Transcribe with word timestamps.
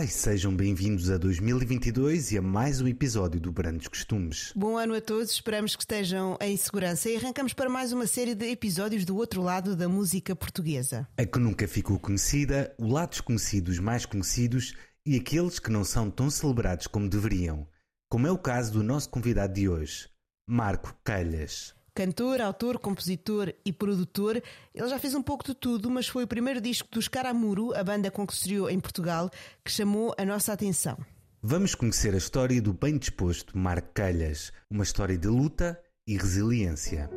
Olá 0.00 0.06
e 0.06 0.08
sejam 0.08 0.56
bem-vindos 0.56 1.10
a 1.10 1.18
2022 1.18 2.32
e 2.32 2.38
a 2.38 2.40
mais 2.40 2.80
um 2.80 2.88
episódio 2.88 3.38
do 3.38 3.52
Brandos 3.52 3.86
Costumes. 3.86 4.50
Bom 4.56 4.78
ano 4.78 4.94
a 4.94 5.00
todos, 5.02 5.30
esperamos 5.30 5.76
que 5.76 5.82
estejam 5.82 6.38
em 6.40 6.56
segurança 6.56 7.10
e 7.10 7.16
arrancamos 7.16 7.52
para 7.52 7.68
mais 7.68 7.92
uma 7.92 8.06
série 8.06 8.34
de 8.34 8.46
episódios 8.46 9.04
do 9.04 9.14
outro 9.14 9.42
lado 9.42 9.76
da 9.76 9.90
música 9.90 10.34
portuguesa. 10.34 11.06
A 11.18 11.26
que 11.26 11.38
nunca 11.38 11.68
ficou 11.68 11.98
conhecida, 11.98 12.74
o 12.78 12.88
lado 12.88 13.10
desconhecido 13.10 13.66
dos 13.66 13.78
mais 13.78 14.06
conhecidos 14.06 14.72
e 15.04 15.16
aqueles 15.16 15.58
que 15.58 15.70
não 15.70 15.84
são 15.84 16.10
tão 16.10 16.30
celebrados 16.30 16.86
como 16.86 17.06
deveriam, 17.06 17.68
como 18.08 18.26
é 18.26 18.30
o 18.30 18.38
caso 18.38 18.72
do 18.72 18.82
nosso 18.82 19.10
convidado 19.10 19.52
de 19.52 19.68
hoje, 19.68 20.08
Marco 20.48 20.96
Calhas. 21.04 21.74
Cantor, 22.00 22.40
autor, 22.40 22.78
compositor 22.78 23.52
e 23.62 23.74
produtor, 23.74 24.42
ele 24.74 24.88
já 24.88 24.98
fez 24.98 25.14
um 25.14 25.22
pouco 25.22 25.44
de 25.44 25.54
tudo, 25.54 25.90
mas 25.90 26.08
foi 26.08 26.24
o 26.24 26.26
primeiro 26.26 26.58
disco 26.58 26.88
dos 26.90 27.08
Caramuru, 27.08 27.76
a 27.76 27.84
banda 27.84 28.10
com 28.10 28.26
que 28.26 28.32
se 28.32 28.38
estreou 28.38 28.70
em 28.70 28.80
Portugal, 28.80 29.30
que 29.62 29.70
chamou 29.70 30.14
a 30.16 30.24
nossa 30.24 30.50
atenção. 30.50 30.96
Vamos 31.42 31.74
conhecer 31.74 32.14
a 32.14 32.16
história 32.16 32.62
do 32.62 32.72
bem 32.72 32.96
disposto 32.96 33.54
Marco 33.54 33.90
Calhas, 33.92 34.50
uma 34.70 34.82
história 34.82 35.18
de 35.18 35.28
luta 35.28 35.78
e 36.06 36.16
resiliência. 36.16 37.10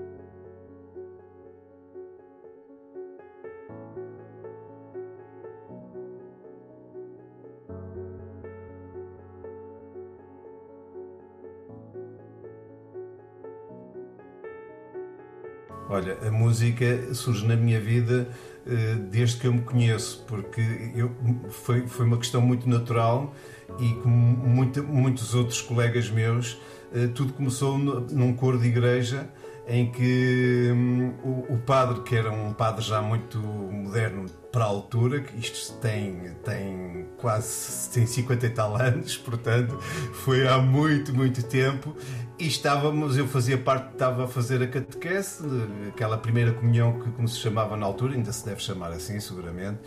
Olha, 15.93 16.17
a 16.27 16.31
música 16.31 17.13
surge 17.13 17.45
na 17.45 17.55
minha 17.55 17.79
vida 17.79 18.27
uh, 18.65 18.95
desde 19.11 19.37
que 19.37 19.45
eu 19.45 19.53
me 19.53 19.61
conheço, 19.61 20.25
porque 20.27 20.91
eu, 20.95 21.11
foi, 21.51 21.85
foi 21.85 22.07
uma 22.07 22.17
questão 22.17 22.41
muito 22.41 22.67
natural 22.67 23.31
e 23.79 23.93
como 24.01 24.15
muito, 24.15 24.83
muitos 24.83 25.35
outros 25.35 25.61
colegas 25.61 26.09
meus, 26.09 26.53
uh, 26.93 27.07
tudo 27.13 27.31
começou 27.33 27.77
num 27.77 28.33
coro 28.33 28.57
de 28.57 28.69
igreja 28.69 29.29
em 29.67 29.91
que 29.91 30.71
um, 30.71 31.09
o, 31.23 31.53
o, 31.53 31.57
padre, 31.59 32.01
que 32.01 32.15
era 32.15 32.31
um 32.31 32.53
padre 32.53 32.83
já 32.83 32.99
muito 32.99 33.37
moderno 33.37 34.25
para 34.51 34.63
a 34.63 34.67
altura, 34.67 35.21
que 35.21 35.39
isto 35.39 35.73
tem, 35.77 36.33
tem 36.43 37.05
quase 37.17 37.89
tem 37.91 38.05
50 38.05 38.45
e 38.45 38.49
tal 38.49 38.75
anos, 38.75 39.15
portanto 39.23 39.77
foi 40.11 40.47
há 40.47 40.57
muito, 40.57 41.13
muito 41.13 41.43
tempo, 41.43 41.95
e 42.43 42.47
estávamos, 42.47 43.17
eu 43.17 43.25
fazia 43.25 43.57
parte, 43.57 43.93
estava 43.93 44.25
a 44.25 44.27
fazer 44.27 44.61
a 44.61 44.67
catequese, 44.67 45.47
aquela 45.87 46.17
primeira 46.17 46.51
comunhão 46.51 46.99
que 46.99 47.09
como 47.11 47.25
se 47.25 47.39
chamava 47.39 47.77
na 47.77 47.85
altura, 47.85 48.15
ainda 48.15 48.33
se 48.33 48.45
deve 48.45 48.61
chamar 48.61 48.91
assim 48.91 49.17
seguramente, 49.21 49.79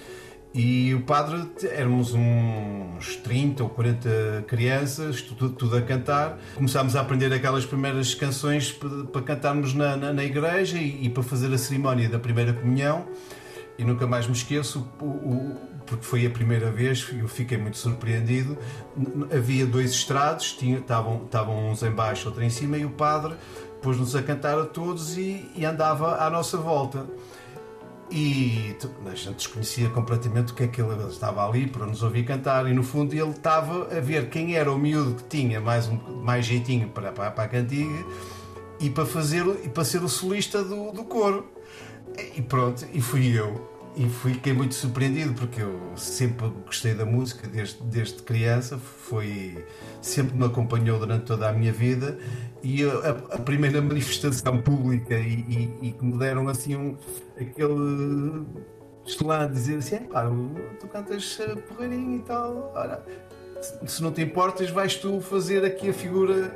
e 0.54 0.94
o 0.94 1.02
padre, 1.02 1.46
éramos 1.70 2.14
uns 2.14 3.16
30 3.16 3.62
ou 3.62 3.68
40 3.68 4.44
crianças, 4.46 5.20
tudo, 5.20 5.50
tudo 5.50 5.76
a 5.76 5.82
cantar. 5.82 6.38
Começámos 6.54 6.96
a 6.96 7.02
aprender 7.02 7.30
aquelas 7.30 7.66
primeiras 7.66 8.14
canções 8.14 8.72
para, 8.72 9.20
cantarmos 9.20 9.74
na, 9.74 9.98
na, 9.98 10.14
na 10.14 10.24
igreja 10.24 10.78
e, 10.78 11.04
e, 11.04 11.10
para 11.10 11.22
fazer 11.22 11.52
a 11.52 11.58
cerimónia 11.58 12.08
da 12.08 12.18
primeira 12.18 12.54
comunhão. 12.54 13.06
E 13.78 13.84
nunca 13.84 14.06
mais 14.06 14.26
me 14.26 14.32
esqueço, 14.32 14.88
o, 14.98 15.04
o, 15.04 15.60
porque 15.86 16.04
foi 16.04 16.26
a 16.26 16.30
primeira 16.30 16.70
vez 16.70 17.08
e 17.12 17.20
eu 17.20 17.28
fiquei 17.28 17.56
muito 17.56 17.78
surpreendido. 17.78 18.58
Havia 19.34 19.64
dois 19.64 19.92
estrados, 19.92 20.56
estavam 20.60 21.70
uns 21.70 21.82
em 21.82 21.90
baixo, 21.90 22.28
outro 22.28 22.42
em 22.42 22.50
cima, 22.50 22.76
e 22.76 22.84
o 22.84 22.90
padre 22.90 23.34
pôs-nos 23.80 24.16
a 24.16 24.22
cantar 24.22 24.58
a 24.58 24.64
todos 24.64 25.16
e, 25.16 25.48
e 25.54 25.64
andava 25.64 26.16
à 26.16 26.28
nossa 26.28 26.58
volta. 26.58 27.06
E 28.10 28.76
a 29.04 29.14
gente 29.14 29.36
desconhecia 29.36 29.88
completamente 29.90 30.52
o 30.52 30.54
que 30.54 30.64
é 30.64 30.68
que 30.68 30.80
ele 30.80 30.94
estava 31.08 31.46
ali 31.46 31.66
para 31.66 31.86
nos 31.86 32.02
ouvir 32.04 32.24
cantar 32.24 32.68
e 32.68 32.72
no 32.72 32.84
fundo 32.84 33.12
ele 33.12 33.30
estava 33.30 33.96
a 33.96 34.00
ver 34.00 34.28
quem 34.28 34.54
era 34.54 34.70
o 34.70 34.78
miúdo 34.78 35.14
que 35.14 35.24
tinha 35.24 35.60
mais, 35.60 35.88
um, 35.88 35.98
mais 36.22 36.46
jeitinho 36.46 36.88
para, 36.88 37.10
para, 37.10 37.32
para 37.32 37.44
a 37.44 37.48
cantiga 37.48 38.04
e 38.78 38.88
para 38.90 39.04
fazer 39.04 39.44
e 39.64 39.68
para 39.68 39.84
ser 39.84 40.04
o 40.04 40.08
solista 40.08 40.62
do, 40.62 40.92
do 40.92 41.02
coro. 41.04 41.50
E 42.36 42.40
pronto, 42.40 42.86
e 42.92 43.00
fui 43.00 43.36
eu 43.36 43.75
e 43.96 44.06
fiquei 44.10 44.52
muito 44.52 44.74
surpreendido 44.74 45.32
porque 45.32 45.62
eu 45.62 45.80
sempre 45.96 46.48
gostei 46.66 46.92
da 46.92 47.06
música 47.06 47.48
desde, 47.48 47.82
desde 47.84 48.22
criança, 48.22 48.76
foi 48.76 49.64
sempre 50.02 50.36
me 50.36 50.44
acompanhou 50.44 50.98
durante 50.98 51.24
toda 51.24 51.48
a 51.48 51.52
minha 51.52 51.72
vida. 51.72 52.18
E 52.62 52.84
a, 52.84 53.10
a 53.34 53.38
primeira 53.38 53.80
manifestação 53.80 54.60
pública 54.60 55.14
e, 55.14 55.40
e, 55.48 55.88
e, 55.88 55.92
que 55.92 56.04
me 56.04 56.18
deram 56.18 56.46
assim 56.46 56.76
um, 56.76 56.96
aquele 57.40 58.44
estelão 59.06 59.50
dizer 59.50 59.78
assim, 59.78 60.00
pá, 60.00 60.30
tu 60.78 60.86
cantas 60.88 61.38
porreirinho 61.66 62.18
e 62.18 62.22
tal, 62.22 62.72
ora, 62.74 63.02
se 63.86 64.02
não 64.02 64.12
te 64.12 64.20
importas 64.20 64.68
vais 64.68 64.96
tu 64.96 65.22
fazer 65.22 65.64
aqui 65.64 65.88
a 65.88 65.94
figura 65.94 66.52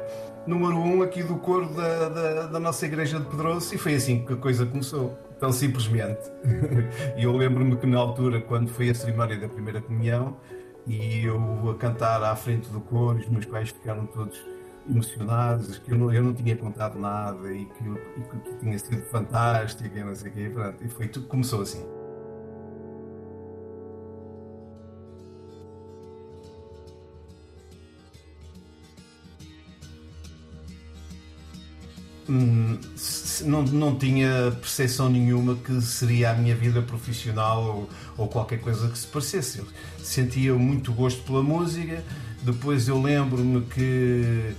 número 0.47 0.77
um 0.77 1.03
aqui 1.03 1.23
do 1.23 1.37
coro 1.37 1.73
da, 1.75 2.09
da, 2.09 2.47
da 2.49 2.61
nossa 2.61 2.85
igreja 2.85 3.19
de 3.19 3.25
Pedroso. 3.27 3.75
E 3.75 3.79
foi 3.79 3.95
assim 3.95 4.27
que 4.27 4.35
a 4.35 4.37
coisa 4.37 4.67
começou 4.67 5.17
tão 5.41 5.53
simplesmente. 5.53 6.21
E 7.17 7.25
eu 7.25 7.37
lembro-me 7.37 7.77
que 7.77 7.87
na 7.87 7.99
altura, 7.99 8.41
quando 8.41 8.69
foi 8.69 8.91
a 8.91 8.95
cerimónia 8.95 9.39
da 9.39 9.49
primeira 9.49 9.81
comunhão, 9.81 10.37
e 10.87 11.25
eu 11.25 11.71
a 11.71 11.75
cantar 11.75 12.23
à 12.23 12.35
frente 12.37 12.69
do 12.71 12.81
coro, 12.81 13.19
os 13.19 13.29
meus 13.29 13.47
pais 13.47 13.71
ficaram 13.71 14.07
todos 14.07 14.41
emocionados, 14.89 15.79
que 15.79 15.93
eu 15.93 15.99
não, 15.99 16.13
eu 16.13 16.23
não 16.23 16.35
tinha 16.35 16.57
contado 16.57 16.99
nada 16.99 17.53
e 17.53 17.65
que, 17.67 17.85
que, 17.85 18.57
tinha 18.61 18.79
sido 18.79 19.03
fantástico 19.07 19.97
e 19.97 20.03
não 20.03 20.15
sei 20.15 20.31
o 20.31 20.35
quê, 20.35 20.51
pronto, 20.53 20.85
e 20.85 20.89
foi 20.89 21.09
tudo 21.09 21.27
começou 21.27 21.63
assim. 21.63 21.85
Hum, 32.29 32.79
não, 33.45 33.63
não 33.63 33.95
tinha 33.95 34.53
percepção 34.61 35.09
nenhuma 35.09 35.55
que 35.57 35.81
seria 35.81 36.31
a 36.31 36.35
minha 36.35 36.55
vida 36.55 36.83
profissional 36.83 37.63
ou, 37.63 37.91
ou 38.17 38.29
qualquer 38.29 38.61
coisa 38.61 38.89
que 38.89 38.99
se 38.99 39.07
parecesse. 39.07 39.59
Eu 39.59 39.67
sentia 40.03 40.55
muito 40.55 40.93
gosto 40.93 41.23
pela 41.23 41.43
música, 41.43 42.03
depois 42.43 42.89
eu 42.89 43.01
lembro-me 43.01 43.63
que 43.63 44.55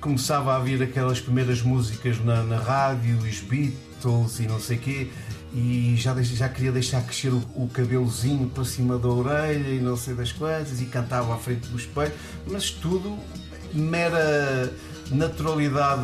começava 0.00 0.54
a 0.54 0.58
ouvir 0.58 0.82
aquelas 0.82 1.20
primeiras 1.20 1.62
músicas 1.62 2.22
na, 2.24 2.42
na 2.42 2.58
rádio, 2.58 3.18
os 3.18 3.40
Beatles 3.40 4.40
e 4.40 4.46
não 4.46 4.60
sei 4.60 4.76
o 4.76 4.80
quê, 4.80 5.10
e 5.54 5.94
já, 5.96 6.20
já 6.22 6.48
queria 6.48 6.72
deixar 6.72 7.02
crescer 7.02 7.28
o, 7.28 7.42
o, 7.54 7.68
cabelozinho 7.68 8.48
para 8.48 8.64
cima 8.64 8.98
da 8.98 9.08
orelha 9.08 9.68
e 9.68 9.80
não 9.80 9.96
sei 9.96 10.14
das 10.14 10.32
coisas, 10.32 10.80
e 10.80 10.86
cantava 10.86 11.34
à 11.34 11.38
frente 11.38 11.68
do 11.68 11.76
espelho, 11.76 12.12
mas 12.46 12.70
tudo 12.70 13.18
mera 13.74 14.72
naturalidade 15.12 16.02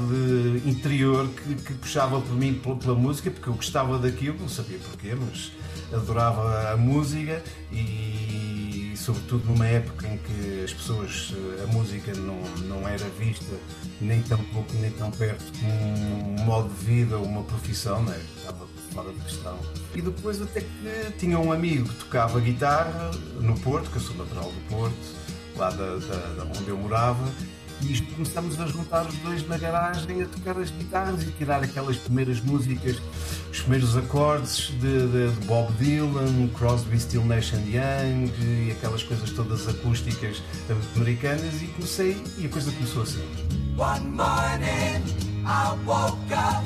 interior 0.65 1.29
que, 1.29 1.55
que 1.55 1.75
puxava 1.75 2.21
por 2.21 2.35
mim 2.35 2.55
pela, 2.55 2.77
pela, 2.77 2.95
música, 2.95 3.31
porque 3.31 3.49
eu 3.49 3.55
gostava 3.55 3.99
daquilo, 3.99 4.39
não 4.41 4.49
sabia 4.49 4.79
porquê, 4.79 5.15
mas 5.15 5.53
adorava 5.93 6.73
a 6.73 6.77
música 6.77 7.43
e, 7.73 8.93
sobretudo 8.97 9.47
numa 9.47 9.67
época 9.67 10.07
em 10.07 10.19
que 10.19 10.65
as 10.65 10.73
pessoas, 10.73 11.33
a 11.63 11.73
música 11.73 12.13
não, 12.15 12.41
não 12.67 12.87
era 12.87 13.05
vista 13.19 13.57
nem 14.01 14.23
tão 14.23 14.39
pouco 14.45 14.73
nem 14.75 14.91
tão 14.91 15.11
perto 15.11 15.45
como 15.59 15.73
um 15.73 16.45
modo 16.45 16.69
de 16.69 16.85
vida 16.85 17.17
ou 17.17 17.25
uma 17.25 17.43
profissão, 17.43 18.03
né? 18.03 18.21
estava 18.37 18.67
fora 18.93 19.13
de 19.13 19.21
questão. 19.21 19.59
E 19.95 20.03
depois 20.03 20.43
até 20.43 20.61
que 20.61 21.13
tinha 21.19 21.39
um 21.39 21.53
amigo 21.53 21.89
que 21.89 22.05
tocava 22.05 22.39
guitarra 22.41 23.11
no 23.41 23.59
Porto, 23.61 23.91
que 23.91 23.97
eu 23.97 24.03
sou 24.03 24.17
natural 24.17 24.53
do 24.53 24.69
Porto, 24.69 24.97
lá 25.57 25.71
da, 25.71 25.97
da, 25.97 26.17
da 26.37 26.45
onde 26.45 26.69
eu 26.69 26.77
morava, 26.77 27.25
e 27.83 28.01
começamos 28.15 28.61
a 28.61 28.67
juntar 28.67 29.07
os 29.07 29.15
dois 29.19 29.47
na 29.47 29.57
garagem 29.57 30.23
a 30.23 30.27
tocar 30.27 30.59
as 30.59 30.71
guitarras 30.71 31.23
e 31.23 31.31
tirar 31.33 31.63
aquelas 31.63 31.97
primeiras 31.97 32.41
músicas, 32.41 32.97
os 33.51 33.61
primeiros 33.61 33.97
acordes 33.97 34.71
de, 34.81 35.07
de, 35.09 35.33
de 35.33 35.47
Bob 35.47 35.73
Dylan, 35.75 36.49
Crosby, 36.57 36.99
Still 36.99 37.25
Nash 37.25 37.55
and 37.55 37.67
Young 37.67 38.33
e 38.41 38.73
aquelas 38.73 39.03
coisas 39.03 39.31
todas 39.31 39.69
acústicas 39.69 40.43
americanas 40.97 41.63
e 41.63 41.67
comecei 41.69 42.17
e 42.39 42.47
a 42.47 42.49
coisa 42.49 42.73
começou 42.73 43.03
assim. 43.03 43.23
One 43.77 44.07
morning 44.09 45.05
I 45.47 45.75
woke 45.87 46.33
up 46.33 46.65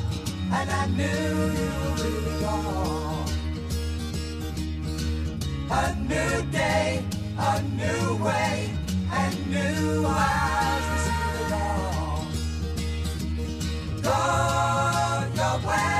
and 0.50 0.70
I 0.70 0.86
knew. 0.88 1.92
A 5.70 5.94
new 5.94 6.42
day, 6.50 7.02
a 7.38 7.62
new 7.62 8.16
way, 8.22 8.70
and 9.12 9.50
new 9.50 10.06
eyes. 10.06 11.10
Go 14.02 14.18
your 15.36 15.68
way, 15.68 15.91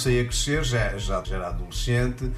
comecei 0.00 0.20
a 0.20 0.24
crescer, 0.24 0.64
já, 0.64 0.96
já, 0.96 1.22
já 1.22 1.36
era 1.36 1.48
adolescente, 1.48 2.30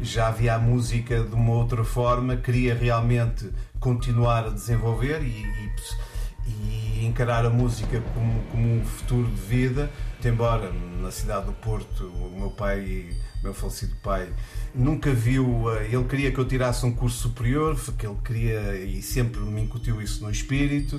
já 0.00 0.30
via 0.30 0.54
a 0.54 0.58
música 0.58 1.22
de 1.22 1.34
uma 1.34 1.52
outra 1.52 1.84
forma, 1.84 2.36
queria 2.36 2.74
realmente 2.74 3.50
continuar 3.78 4.46
a 4.46 4.48
desenvolver 4.48 5.22
e, 5.22 5.44
e, 6.46 7.00
e 7.02 7.04
encarar 7.04 7.44
a 7.44 7.50
música 7.50 8.02
como, 8.14 8.42
como 8.44 8.76
um 8.76 8.84
futuro 8.84 9.28
de 9.28 9.40
vida, 9.42 9.90
embora 10.24 10.72
na 10.72 11.10
cidade 11.10 11.46
do 11.46 11.52
Porto 11.52 12.06
o 12.06 12.38
meu 12.38 12.50
pai, 12.50 13.10
meu 13.42 13.52
falecido 13.52 13.94
pai, 14.02 14.32
nunca 14.74 15.12
viu, 15.12 15.66
ele 15.82 16.04
queria 16.04 16.32
que 16.32 16.38
eu 16.38 16.46
tirasse 16.46 16.86
um 16.86 16.92
curso 16.92 17.28
superior, 17.28 17.78
que 17.98 18.06
ele 18.06 18.16
queria 18.24 18.76
e 18.76 19.02
sempre 19.02 19.40
me 19.40 19.60
incutiu 19.60 20.00
isso 20.00 20.24
no 20.24 20.30
espírito 20.30 20.98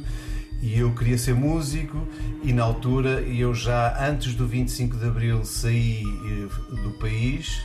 e 0.62 0.78
eu 0.78 0.94
queria 0.94 1.18
ser 1.18 1.34
músico 1.34 2.08
e 2.44 2.54
na 2.54 2.63
altura 2.63 3.22
eu 3.22 3.54
já 3.54 3.98
antes 4.08 4.36
do 4.36 4.46
25 4.46 4.96
de 4.98 5.06
Abril 5.06 5.44
saí 5.44 6.04
eh, 6.04 6.81
do 6.84 6.92
país, 7.00 7.62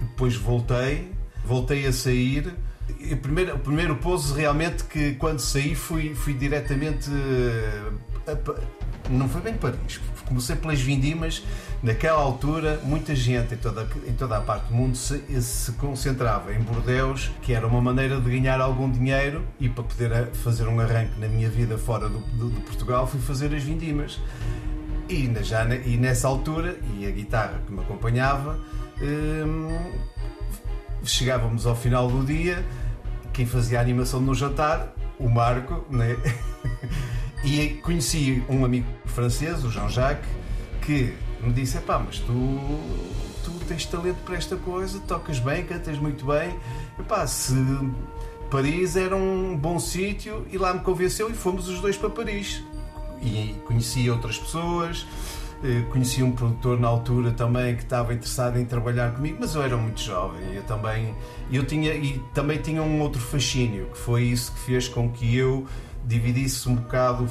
depois 0.00 0.34
voltei, 0.34 1.12
voltei 1.44 1.86
a 1.86 1.92
sair. 1.92 2.52
O 3.12 3.16
primeiro, 3.18 3.54
o 3.54 3.58
primeiro 3.60 3.96
pouso 3.96 4.34
realmente 4.34 4.82
que 4.84 5.14
quando 5.14 5.38
saí 5.38 5.76
fui, 5.76 6.14
fui 6.14 6.34
diretamente 6.34 7.08
eh, 7.08 7.92
não 9.08 9.28
foi 9.28 9.40
bem 9.40 9.54
Paris, 9.54 10.00
comecei 10.26 10.54
pelas 10.54 10.80
vindimas 10.80 11.42
naquela 11.82 12.20
altura, 12.20 12.80
muita 12.84 13.14
gente 13.14 13.54
em 13.54 13.56
toda, 13.56 13.88
em 14.06 14.12
toda 14.12 14.36
a 14.36 14.40
parte 14.40 14.68
do 14.68 14.74
mundo 14.74 14.96
se, 14.96 15.20
se, 15.42 15.72
concentrava 15.72 16.54
em 16.54 16.60
Bordeus, 16.60 17.30
que 17.42 17.52
era 17.52 17.66
uma 17.66 17.80
maneira 17.80 18.20
de 18.20 18.30
ganhar 18.30 18.60
algum 18.60 18.90
dinheiro 18.90 19.44
e 19.58 19.68
para 19.68 19.82
poder 19.82 20.12
eh, 20.12 20.28
fazer 20.32 20.68
um 20.68 20.78
arranque 20.78 21.18
na 21.18 21.26
minha 21.26 21.50
vida 21.50 21.76
fora 21.76 22.08
do, 22.08 22.18
do, 22.18 22.60
Portugal, 22.60 23.06
fui 23.06 23.20
fazer 23.20 23.54
as 23.54 23.62
vindimas. 23.62 24.20
E, 25.08 25.28
já, 25.42 25.64
e 25.74 25.96
nessa 25.96 26.28
altura, 26.28 26.78
e 26.96 27.04
a 27.04 27.10
guitarra 27.10 27.60
que 27.66 27.72
me 27.72 27.80
acompanhava, 27.80 28.60
hum, 29.02 29.76
chegávamos 31.02 31.66
ao 31.66 31.74
final 31.74 32.08
do 32.08 32.24
dia, 32.24 32.64
quem 33.32 33.44
fazia 33.44 33.78
a 33.78 33.82
animação 33.82 34.20
no 34.20 34.34
jantar, 34.34 34.94
o 35.18 35.28
Marco, 35.28 35.84
né? 35.90 36.16
e 37.44 37.80
conheci 37.82 38.42
um 38.48 38.64
amigo 38.64 38.86
francês, 39.06 39.64
o 39.64 39.70
Jean-Jacques, 39.70 40.28
que 40.82 41.14
me 41.42 41.52
disse: 41.52 41.78
pá, 41.78 41.98
mas 41.98 42.18
tu, 42.18 42.32
tu 43.44 43.50
tens 43.66 43.86
talento 43.86 44.18
para 44.24 44.36
esta 44.36 44.56
coisa, 44.56 45.00
tocas 45.00 45.38
bem, 45.38 45.64
cantas 45.64 45.98
muito 45.98 46.24
bem. 46.26 46.54
Epá, 46.98 47.26
se 47.26 47.54
Paris 48.50 48.96
era 48.96 49.16
um 49.16 49.56
bom 49.56 49.78
sítio, 49.78 50.46
e 50.50 50.58
lá 50.58 50.74
me 50.74 50.80
convenceu 50.80 51.30
e 51.30 51.34
fomos 51.34 51.68
os 51.68 51.80
dois 51.80 51.96
para 51.96 52.10
Paris. 52.10 52.62
E 53.22 53.54
conheci 53.64 54.10
outras 54.10 54.38
pessoas, 54.38 55.06
eh, 55.62 55.84
conheci 55.90 56.22
um 56.22 56.32
produtor 56.32 56.80
na 56.80 56.88
altura 56.88 57.32
também 57.32 57.76
que 57.76 57.82
estava 57.82 58.12
interessado 58.12 58.58
em 58.58 58.64
trabalhar 58.64 59.12
comigo, 59.12 59.36
mas 59.40 59.54
eu 59.54 59.62
era 59.62 59.76
muito 59.76 60.00
jovem. 60.00 60.54
Eu 60.54 60.62
também, 60.64 61.14
eu 61.52 61.64
tinha, 61.64 61.94
e 61.94 62.18
também 62.34 62.58
tinha 62.58 62.82
um 62.82 63.00
outro 63.00 63.20
fascínio, 63.20 63.86
que 63.92 63.98
foi 63.98 64.24
isso 64.24 64.52
que 64.52 64.58
fez 64.58 64.88
com 64.88 65.10
que 65.10 65.36
eu 65.36 65.66
dividisse 66.10 66.68
um 66.68 66.74
bocado, 66.74 67.28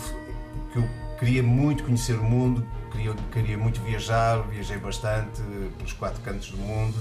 que 0.71 0.79
eu 0.79 0.89
queria 1.19 1.43
muito 1.43 1.83
conhecer 1.83 2.13
o 2.13 2.23
mundo, 2.23 2.65
queria, 2.91 3.13
queria 3.31 3.57
muito 3.57 3.81
viajar, 3.81 4.41
viajei 4.43 4.77
bastante 4.77 5.41
pelos 5.77 5.91
quatro 5.93 6.21
cantos 6.21 6.49
do 6.51 6.57
mundo 6.57 6.95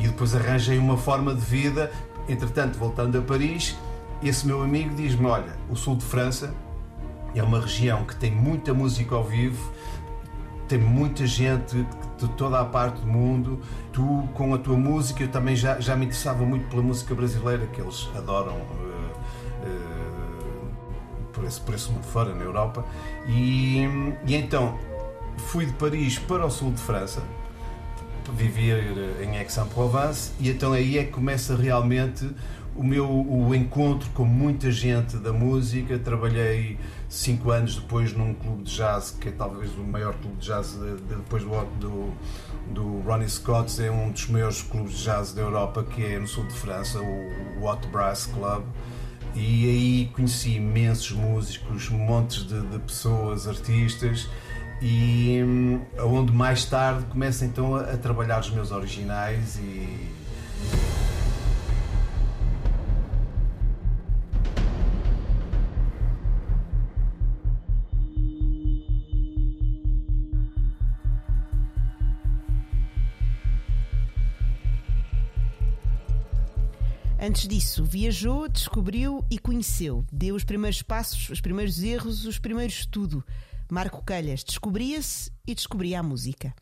e 0.00 0.08
depois 0.08 0.34
arranjei 0.34 0.78
uma 0.78 0.98
forma 0.98 1.32
de 1.32 1.40
vida. 1.40 1.92
Entretanto, 2.28 2.76
voltando 2.76 3.16
a 3.16 3.22
Paris, 3.22 3.76
esse 4.20 4.44
meu 4.44 4.60
amigo 4.62 4.96
diz-me: 4.96 5.26
Olha, 5.26 5.56
o 5.70 5.76
sul 5.76 5.94
de 5.94 6.04
França 6.04 6.52
é 7.36 7.42
uma 7.42 7.60
região 7.60 8.04
que 8.04 8.16
tem 8.16 8.32
muita 8.32 8.74
música 8.74 9.14
ao 9.14 9.22
vivo, 9.22 9.72
tem 10.66 10.78
muita 10.78 11.24
gente 11.24 11.86
de 12.18 12.28
toda 12.36 12.60
a 12.60 12.64
parte 12.64 13.00
do 13.00 13.06
mundo. 13.06 13.60
Tu, 13.92 14.28
com 14.34 14.52
a 14.54 14.58
tua 14.58 14.76
música, 14.76 15.22
eu 15.22 15.28
também 15.28 15.54
já, 15.54 15.78
já 15.78 15.94
me 15.94 16.06
interessava 16.06 16.44
muito 16.44 16.68
pela 16.68 16.82
música 16.82 17.14
brasileira, 17.14 17.64
que 17.68 17.80
eles 17.80 18.08
adoram. 18.16 18.56
Esse, 21.46 21.60
por 21.60 21.74
esse 21.74 21.90
mundo 21.90 22.04
fora, 22.04 22.34
na 22.34 22.42
Europa, 22.42 22.84
e, 23.28 23.84
e 24.26 24.34
então 24.34 24.78
fui 25.36 25.66
de 25.66 25.72
Paris 25.72 26.18
para 26.18 26.44
o 26.44 26.50
sul 26.50 26.72
de 26.72 26.80
França, 26.80 27.22
viver 28.36 29.22
em 29.22 29.38
Aix-en-Provence, 29.38 30.32
e 30.40 30.50
então 30.50 30.72
aí 30.72 30.98
é 30.98 31.04
que 31.04 31.12
começa 31.12 31.54
realmente 31.54 32.28
o 32.74 32.82
meu 32.82 33.08
o 33.08 33.54
encontro 33.54 34.08
com 34.10 34.24
muita 34.24 34.70
gente 34.70 35.16
da 35.16 35.32
música. 35.32 35.98
Trabalhei 35.98 36.78
cinco 37.08 37.50
anos 37.50 37.76
depois 37.76 38.12
num 38.12 38.34
clube 38.34 38.64
de 38.64 38.76
jazz, 38.76 39.16
que 39.18 39.28
é 39.28 39.32
talvez 39.32 39.72
o 39.74 39.84
maior 39.84 40.14
clube 40.14 40.36
de 40.36 40.46
jazz 40.46 40.72
de, 40.72 40.96
de, 40.96 41.14
depois 41.14 41.42
do, 41.42 41.64
do, 41.78 42.12
do 42.72 43.00
Ronnie 43.00 43.28
Scott, 43.28 43.82
é 43.82 43.90
um 43.90 44.10
dos 44.10 44.28
maiores 44.28 44.62
clubes 44.62 44.98
de 44.98 45.04
jazz 45.04 45.32
da 45.32 45.42
Europa, 45.42 45.84
que 45.84 46.04
é 46.04 46.18
no 46.18 46.26
sul 46.26 46.44
de 46.46 46.54
França, 46.54 47.00
o, 47.00 47.60
o 47.60 47.64
Hot 47.66 47.86
Brass 47.88 48.26
Club. 48.26 48.64
E 49.36 49.68
aí 49.68 50.10
conheci 50.14 50.56
imensos 50.56 51.12
músicos, 51.12 51.90
montes 51.90 52.46
de, 52.46 52.58
de 52.58 52.78
pessoas, 52.78 53.46
artistas 53.46 54.28
e 54.80 55.42
hum, 55.44 55.80
onde 56.00 56.32
mais 56.32 56.64
tarde 56.64 57.04
começo 57.06 57.44
então 57.44 57.76
a, 57.76 57.82
a 57.82 57.96
trabalhar 57.98 58.40
os 58.40 58.50
meus 58.50 58.72
originais 58.72 59.56
e 59.56 60.10
Antes 77.18 77.48
disso, 77.48 77.82
viajou, 77.82 78.46
descobriu 78.46 79.24
e 79.30 79.38
conheceu. 79.38 80.04
Deu 80.12 80.34
os 80.34 80.44
primeiros 80.44 80.82
passos, 80.82 81.30
os 81.30 81.40
primeiros 81.40 81.82
erros, 81.82 82.26
os 82.26 82.38
primeiros 82.38 82.84
tudo. 82.84 83.24
Marco 83.70 84.04
Calhas 84.04 84.44
descobria-se 84.44 85.30
e 85.46 85.54
descobria 85.54 86.00
a 86.00 86.02
música. 86.02 86.54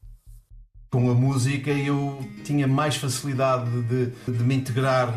Com 0.90 1.10
a 1.10 1.14
música 1.14 1.72
eu 1.72 2.24
tinha 2.44 2.68
mais 2.68 2.94
facilidade 2.94 3.68
de, 3.82 4.12
de 4.30 4.44
me 4.44 4.54
integrar 4.54 5.12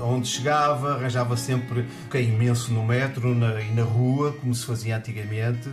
onde 0.00 0.28
chegava, 0.28 0.94
arranjava 0.94 1.36
sempre 1.36 1.84
que 2.08 2.18
é 2.18 2.22
imenso 2.22 2.72
no 2.72 2.84
metro 2.86 3.34
na, 3.34 3.60
e 3.60 3.74
na 3.74 3.82
rua, 3.82 4.32
como 4.34 4.54
se 4.54 4.64
fazia 4.64 4.96
antigamente, 4.96 5.68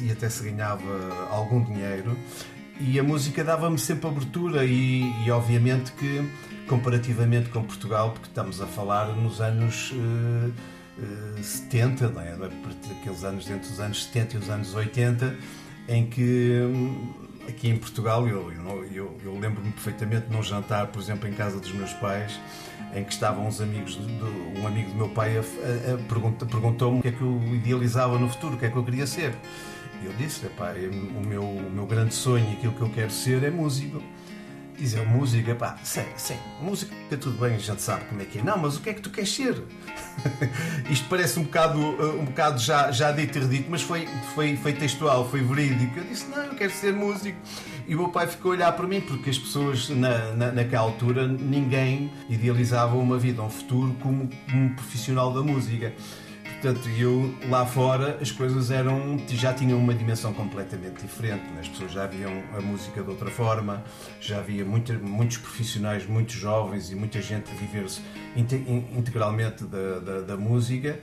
e 0.00 0.10
até 0.10 0.30
se 0.30 0.44
ganhava 0.44 1.28
algum 1.30 1.62
dinheiro. 1.62 2.16
E 2.80 2.98
a 2.98 3.02
música 3.02 3.44
dava-me 3.44 3.78
sempre 3.78 4.08
abertura, 4.08 4.64
e, 4.64 5.12
e, 5.24 5.30
obviamente 5.30 5.92
que, 5.92 6.26
comparativamente 6.68 7.48
com 7.50 7.62
Portugal, 7.62 8.10
porque 8.12 8.28
estamos 8.28 8.60
a 8.60 8.66
falar 8.66 9.06
nos 9.16 9.40
anos. 9.40 9.92
Uh, 9.92 10.52
70, 11.42 12.08
não 12.10 12.20
é? 12.20 12.34
aqueles 13.00 13.24
anos 13.24 13.50
entre 13.50 13.68
os 13.68 13.80
anos 13.80 14.04
70 14.04 14.36
e 14.36 14.38
os 14.38 14.48
anos 14.48 14.74
80, 14.74 15.36
em 15.88 16.06
que 16.06 16.60
hum, 16.62 17.12
aqui 17.48 17.68
em 17.68 17.76
Portugal 17.76 18.26
eu, 18.28 18.52
eu, 18.92 19.18
eu 19.24 19.38
lembro-me 19.38 19.72
perfeitamente 19.72 20.26
num 20.30 20.42
jantar, 20.42 20.88
por 20.88 21.00
exemplo, 21.00 21.28
em 21.28 21.32
casa 21.32 21.58
dos 21.58 21.72
meus 21.72 21.92
pais, 21.94 22.38
em 22.94 23.02
que 23.02 23.12
estavam 23.12 23.46
uns 23.46 23.60
amigos, 23.60 23.96
de, 23.96 24.60
um 24.60 24.66
amigo 24.66 24.90
do 24.90 24.96
meu 24.96 25.08
pai 25.08 25.36
a, 25.36 25.40
a, 25.40 25.94
a 25.94 25.98
perguntou-me 26.46 27.00
o 27.00 27.02
que 27.02 27.08
é 27.08 27.12
que 27.12 27.22
eu 27.22 27.42
idealizava 27.52 28.18
no 28.18 28.28
futuro, 28.28 28.54
o 28.54 28.58
que 28.58 28.66
é 28.66 28.70
que 28.70 28.76
eu 28.76 28.84
queria 28.84 29.06
ser. 29.06 29.34
E 30.02 30.06
eu 30.06 30.12
disse, 30.14 30.46
pai, 30.50 30.86
o 30.86 31.26
meu, 31.26 31.42
o 31.42 31.70
meu 31.70 31.86
grande 31.86 32.14
sonho, 32.14 32.52
aquilo 32.52 32.72
que 32.72 32.82
eu 32.82 32.90
quero 32.90 33.10
ser 33.10 33.42
é 33.42 33.50
músico 33.50 34.02
dizer 34.76 35.06
música, 35.06 35.54
pá, 35.54 35.76
sim, 35.82 36.04
sim, 36.16 36.36
música 36.60 36.94
tudo 37.16 37.38
bem, 37.38 37.54
a 37.54 37.58
gente 37.58 37.80
sabe 37.80 38.04
como 38.06 38.20
é 38.22 38.24
que 38.24 38.38
é. 38.38 38.42
Não, 38.42 38.58
mas 38.58 38.76
o 38.76 38.80
que 38.80 38.90
é 38.90 38.94
que 38.94 39.00
tu 39.00 39.10
queres 39.10 39.32
ser? 39.32 39.62
Isto 40.90 41.08
parece 41.08 41.38
um 41.38 41.44
bocado, 41.44 41.78
uh, 41.78 42.20
um 42.20 42.24
bocado 42.24 42.58
já, 42.58 42.90
já 42.90 43.12
dito 43.12 43.38
e 43.38 43.40
redito, 43.40 43.70
mas 43.70 43.82
foi, 43.82 44.08
foi, 44.34 44.56
foi 44.56 44.72
textual, 44.72 45.28
foi 45.28 45.40
verídico. 45.40 45.98
Eu 45.98 46.04
disse, 46.04 46.26
não, 46.28 46.42
eu 46.42 46.54
quero 46.54 46.72
ser 46.72 46.92
músico. 46.92 47.38
E 47.86 47.94
o 47.94 47.98
meu 47.98 48.08
pai 48.08 48.26
ficou 48.26 48.52
a 48.52 48.54
olhar 48.54 48.72
para 48.72 48.86
mim, 48.86 49.00
porque 49.00 49.30
as 49.30 49.38
pessoas 49.38 49.88
na, 49.90 50.32
na, 50.32 50.52
naquela 50.52 50.82
altura, 50.82 51.28
ninguém 51.28 52.10
idealizava 52.28 52.96
uma 52.96 53.18
vida, 53.18 53.42
um 53.42 53.50
futuro 53.50 53.94
como 54.00 54.28
um 54.52 54.68
profissional 54.70 55.32
da 55.32 55.42
música. 55.42 55.92
Portanto, 56.64 56.88
eu 56.98 57.34
lá 57.50 57.66
fora 57.66 58.16
as 58.22 58.30
coisas 58.30 58.70
eram 58.70 59.18
já 59.28 59.52
tinham 59.52 59.78
uma 59.78 59.94
dimensão 59.94 60.32
completamente 60.32 61.02
diferente. 61.02 61.42
Né? 61.52 61.60
As 61.60 61.68
pessoas 61.68 61.92
já 61.92 62.06
viam 62.06 62.42
a 62.56 62.60
música 62.62 63.02
de 63.02 63.10
outra 63.10 63.30
forma, 63.30 63.84
já 64.18 64.38
havia 64.38 64.64
muito, 64.64 64.94
muitos 64.94 65.36
profissionais, 65.36 66.06
muitos 66.06 66.36
jovens 66.36 66.90
e 66.90 66.94
muita 66.94 67.20
gente 67.20 67.50
a 67.52 67.54
viver-se 67.54 68.00
integralmente 68.96 69.64
da, 69.64 69.98
da, 69.98 70.20
da, 70.22 70.36
música. 70.38 70.98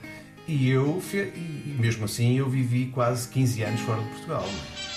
E 0.48 0.68
eu, 0.68 1.00
e 1.14 1.76
mesmo 1.78 2.06
assim, 2.06 2.36
eu 2.36 2.50
vivi 2.50 2.86
quase 2.86 3.28
15 3.28 3.62
anos 3.62 3.80
fora 3.82 4.02
de 4.02 4.08
Portugal. 4.08 4.42
Né? 4.42 4.91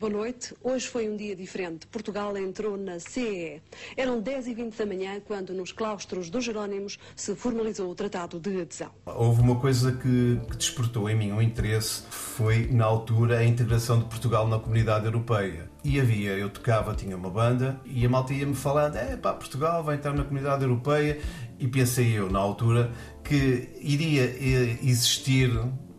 Boa 0.00 0.10
noite. 0.10 0.54
Hoje 0.64 0.88
foi 0.88 1.10
um 1.10 1.14
dia 1.14 1.36
diferente. 1.36 1.86
Portugal 1.86 2.34
entrou 2.34 2.74
na 2.74 2.98
CE. 2.98 3.60
Eram 3.94 4.18
10 4.18 4.46
e 4.46 4.54
20 4.54 4.74
da 4.74 4.86
manhã 4.86 5.20
quando 5.20 5.52
nos 5.52 5.72
claustros 5.72 6.30
dos 6.30 6.42
Jerónimos 6.42 6.98
se 7.14 7.34
formalizou 7.34 7.90
o 7.90 7.94
Tratado 7.94 8.40
de 8.40 8.62
Adesão. 8.62 8.90
Houve 9.04 9.42
uma 9.42 9.56
coisa 9.56 9.92
que, 9.92 10.40
que 10.50 10.56
despertou 10.56 11.06
em 11.10 11.14
mim 11.14 11.32
um 11.32 11.42
interesse, 11.42 12.04
foi 12.08 12.66
na 12.68 12.86
altura 12.86 13.40
a 13.40 13.44
integração 13.44 13.98
de 13.98 14.06
Portugal 14.06 14.48
na 14.48 14.58
comunidade 14.58 15.04
europeia. 15.04 15.70
E 15.84 16.00
havia, 16.00 16.30
eu 16.30 16.48
tocava, 16.48 16.94
tinha 16.94 17.14
uma 17.14 17.28
banda, 17.28 17.78
e 17.84 18.06
a 18.06 18.08
malta 18.08 18.32
ia-me 18.32 18.54
falando, 18.54 18.96
é 18.96 19.18
pá, 19.18 19.34
Portugal 19.34 19.84
vai 19.84 19.96
entrar 19.96 20.14
na 20.14 20.24
comunidade 20.24 20.62
europeia, 20.62 21.20
e 21.58 21.68
pensei 21.68 22.18
eu, 22.18 22.30
na 22.30 22.38
altura, 22.38 22.90
que 23.22 23.68
iria 23.82 24.22
eh, 24.22 24.78
existir 24.82 25.50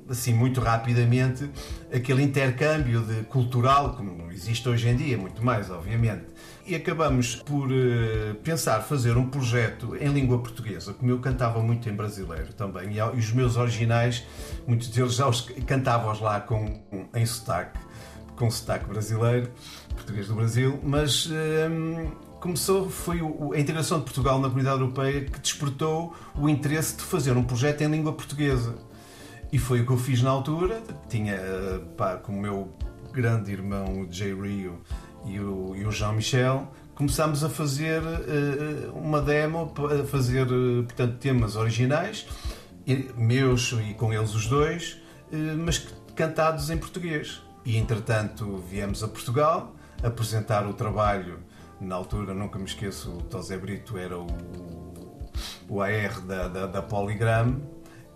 assim 0.09 0.33
muito 0.33 0.59
rapidamente 0.59 1.49
aquele 1.93 2.23
intercâmbio 2.23 3.01
de 3.01 3.23
cultural 3.23 3.93
como 3.93 4.31
existe 4.31 4.67
hoje 4.67 4.87
em 4.87 4.95
dia, 4.95 5.17
muito 5.17 5.43
mais, 5.43 5.69
obviamente. 5.69 6.25
E 6.65 6.75
acabamos 6.75 7.35
por 7.35 7.69
uh, 7.69 8.35
pensar 8.43 8.81
fazer 8.81 9.17
um 9.17 9.27
projeto 9.27 9.95
em 9.97 10.07
língua 10.07 10.39
portuguesa, 10.39 10.93
como 10.93 11.11
eu 11.11 11.19
cantava 11.19 11.61
muito 11.61 11.89
em 11.89 11.93
brasileiro 11.93 12.53
também, 12.53 12.93
e, 12.93 12.97
e 12.97 13.19
os 13.19 13.31
meus 13.33 13.57
originais, 13.57 14.23
muitos 14.65 14.87
deles 14.87 15.15
já 15.15 15.27
os 15.27 15.41
cantava-os 15.65 16.21
lá 16.21 16.39
com, 16.39 16.81
em 17.13 17.25
sotaque, 17.25 17.79
com 18.35 18.49
sotaque 18.49 18.85
brasileiro, 18.85 19.51
português 19.95 20.27
do 20.27 20.35
Brasil, 20.35 20.79
mas 20.83 21.25
uh, 21.25 22.11
começou, 22.39 22.89
foi 22.89 23.19
a 23.19 23.59
integração 23.59 23.99
de 23.99 24.05
Portugal 24.05 24.39
na 24.39 24.47
comunidade 24.47 24.79
europeia 24.79 25.25
que 25.25 25.39
despertou 25.39 26.15
o 26.35 26.47
interesse 26.47 26.95
de 26.95 27.03
fazer 27.03 27.35
um 27.35 27.43
projeto 27.43 27.81
em 27.81 27.87
língua 27.87 28.13
portuguesa 28.13 28.75
e 29.51 29.59
foi 29.59 29.81
o 29.81 29.85
que 29.85 29.91
eu 29.91 29.97
fiz 29.97 30.21
na 30.21 30.29
altura. 30.29 30.81
Tinha, 31.09 31.37
pá, 31.97 32.15
com 32.15 32.33
o 32.33 32.41
meu 32.41 32.73
grande 33.11 33.51
irmão, 33.51 34.01
o 34.01 34.11
Jay 34.11 34.33
Rio, 34.33 34.79
e 35.25 35.39
o, 35.39 35.75
e 35.75 35.85
o 35.85 35.91
Jean-Michel, 35.91 36.67
começámos 36.95 37.43
a 37.43 37.49
fazer 37.49 38.01
uh, 38.01 38.97
uma 38.97 39.21
demo, 39.21 39.73
a 40.01 40.05
fazer, 40.05 40.47
uh, 40.47 40.83
portanto, 40.83 41.17
temas 41.17 41.55
originais, 41.55 42.27
meus 43.15 43.71
e 43.73 43.93
com 43.93 44.13
eles 44.13 44.33
os 44.33 44.47
dois, 44.47 45.01
uh, 45.31 45.57
mas 45.57 45.79
cantados 46.15 46.69
em 46.69 46.77
português. 46.77 47.41
E, 47.65 47.77
entretanto, 47.77 48.63
viemos 48.67 49.03
a 49.03 49.07
Portugal 49.07 49.75
apresentar 50.03 50.65
o 50.65 50.73
trabalho. 50.73 51.39
Na 51.79 51.95
altura, 51.95 52.33
nunca 52.33 52.57
me 52.57 52.65
esqueço, 52.65 53.11
o 53.11 53.21
Tosé 53.23 53.57
Brito 53.57 53.97
era 53.97 54.17
o, 54.17 54.27
o 55.67 55.81
AR 55.81 56.21
da, 56.21 56.47
da, 56.47 56.67
da 56.67 56.81
Polygram 56.81 57.59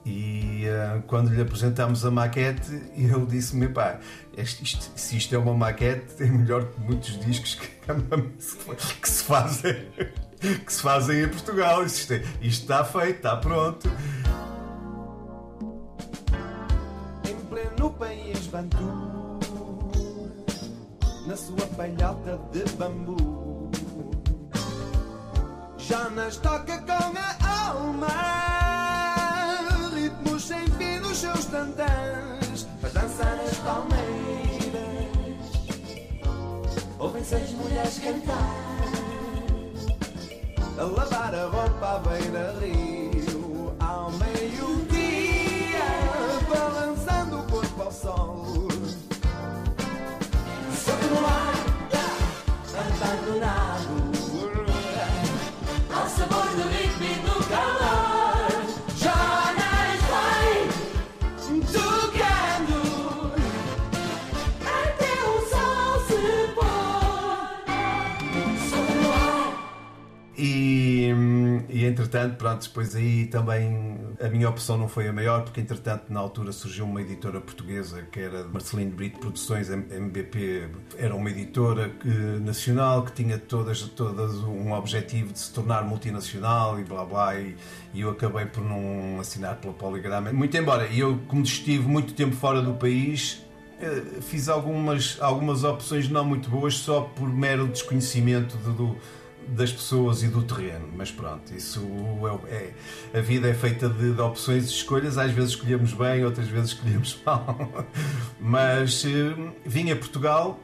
e 0.06 0.66
uh, 0.68 1.02
quando 1.08 1.34
lhe 1.34 1.42
apresentámos 1.42 2.06
a 2.06 2.12
maquete, 2.12 2.72
ele 2.96 3.26
disse-me: 3.26 3.68
pá, 3.68 4.00
isto, 4.38 4.64
isto, 4.64 4.92
se 4.96 5.18
isto 5.18 5.34
é 5.34 5.38
uma 5.38 5.54
maquete, 5.54 6.22
é 6.22 6.28
melhor 6.28 6.66
que 6.66 6.80
muitos 6.80 7.20
discos 7.26 7.56
que, 7.56 7.68
que 9.02 9.10
se 9.10 9.24
fazem 9.24 9.88
que 10.66 10.74
se 10.74 10.82
fazem 10.82 11.24
em 11.24 11.30
Portugal. 11.30 11.84
Isto, 11.84 12.14
é, 12.14 12.18
isto 12.42 12.62
está 12.62 12.84
feito, 12.84 13.18
está 13.18 13.38
pronto. 13.38 13.90
Em 17.28 17.36
pleno 17.48 17.90
país 17.92 18.48
Bantu, 18.48 19.40
na 21.26 21.36
sua 21.36 21.66
palhota 21.76 22.40
de 22.52 22.64
bambu, 22.74 23.72
já 25.78 26.10
nas 26.12 26.38
toca 26.38 26.78
com 26.80 26.92
a 26.92 27.70
alma 27.70 28.45
Ouvem-se 37.26 37.44
as 37.44 37.52
mulheres 37.54 38.00
cantar, 38.00 38.52
a 40.78 40.84
lavar 40.84 41.34
a 41.34 41.46
roupa 41.48 41.96
à 41.96 42.00
beira-rio 42.00 43.25
pronto, 72.34 72.68
depois 72.68 72.96
aí 72.96 73.26
também 73.28 73.98
a 74.20 74.28
minha 74.28 74.50
opção 74.50 74.78
não 74.78 74.88
foi 74.88 75.08
a 75.08 75.14
maior, 75.14 75.44
porque 75.44 75.62
entretanto 75.62 76.06
na 76.10 76.20
altura 76.20 76.52
surgiu 76.52 76.86
uma 76.86 77.02
editora 77.02 77.40
portuguesa 77.40 78.02
que 78.12 78.20
era 78.20 78.44
Marcelino 78.44 78.92
Brito 78.92 79.20
Produções, 79.20 79.70
MBP, 79.70 80.70
era 80.98 81.16
uma 81.16 81.30
editora 81.30 81.90
que, 81.90 82.10
nacional 82.10 83.04
que 83.04 83.12
tinha 83.12 83.38
todas, 83.38 83.82
todas 83.82 84.36
um 84.36 84.74
objetivo 84.74 85.34
de 85.34 85.40
se 85.40 85.52
tornar 85.52 85.84
multinacional 85.84 86.80
e 86.80 86.84
blá 86.84 87.06
blá, 87.06 87.40
e, 87.40 87.56
e 87.94 88.02
eu 88.02 88.10
acabei 88.10 88.46
por 88.46 88.64
não 88.64 89.20
assinar 89.20 89.56
pela 89.58 89.74
Poligrama. 89.74 90.32
Muito 90.34 90.56
embora 90.58 90.88
eu, 90.88 91.20
como 91.28 91.44
estive 91.44 91.88
muito 91.88 92.14
tempo 92.14 92.36
fora 92.36 92.62
do 92.62 92.74
país, 92.74 93.46
eh, 93.80 94.22
fiz 94.22 94.48
algumas, 94.48 95.18
algumas 95.20 95.64
opções 95.64 96.08
não 96.08 96.24
muito 96.24 96.50
boas 96.50 96.76
só 96.76 97.02
por 97.02 97.28
mero 97.28 97.68
desconhecimento 97.68 98.58
do 98.58 98.96
das 99.48 99.72
pessoas 99.72 100.24
e 100.24 100.28
do 100.28 100.44
terreno, 100.44 100.88
mas 100.96 101.12
pronto, 101.12 101.54
isso 101.54 101.82
é, 102.50 102.74
é 103.14 103.20
a 103.20 103.22
vida 103.22 103.48
é 103.48 103.54
feita 103.54 103.88
de, 103.88 104.14
de, 104.14 104.22
opções 104.22 104.66
e 104.66 104.68
escolhas, 104.68 105.18
às 105.18 105.32
vezes 105.32 105.52
escolhemos 105.52 105.94
bem, 105.94 106.26
outras 106.26 106.48
vezes 106.48 106.72
escolhemos 106.72 107.20
mal. 107.26 107.86
Mas 108.40 109.06
eh, 109.06 109.54
vim 109.66 109.92
a 109.92 109.96
Portugal 109.96 110.60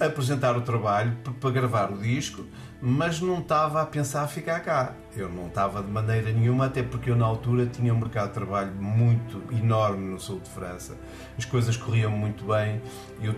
apresentar 0.00 0.56
o 0.56 0.62
trabalho 0.62 1.16
para 1.40 1.50
gravar 1.50 1.92
o 1.92 1.98
disco, 1.98 2.44
mas 2.86 3.18
não 3.18 3.38
estava 3.38 3.80
a 3.80 3.86
pensar 3.86 4.28
ficar 4.28 4.60
cá. 4.60 4.92
Eu 5.16 5.30
não 5.30 5.46
estava 5.46 5.82
de 5.82 5.90
maneira 5.90 6.30
nenhuma, 6.30 6.66
até 6.66 6.82
porque 6.82 7.10
eu 7.10 7.16
na 7.16 7.24
altura 7.24 7.66
tinha 7.66 7.94
um 7.94 7.98
mercado 7.98 8.28
de 8.28 8.34
trabalho 8.34 8.72
muito 8.74 9.42
enorme 9.56 10.10
no 10.10 10.20
sul 10.20 10.38
de 10.38 10.50
França. 10.50 10.94
As 11.38 11.46
coisas 11.46 11.78
corriam 11.78 12.10
muito 12.10 12.44
bem. 12.44 12.82
Eu 13.22 13.34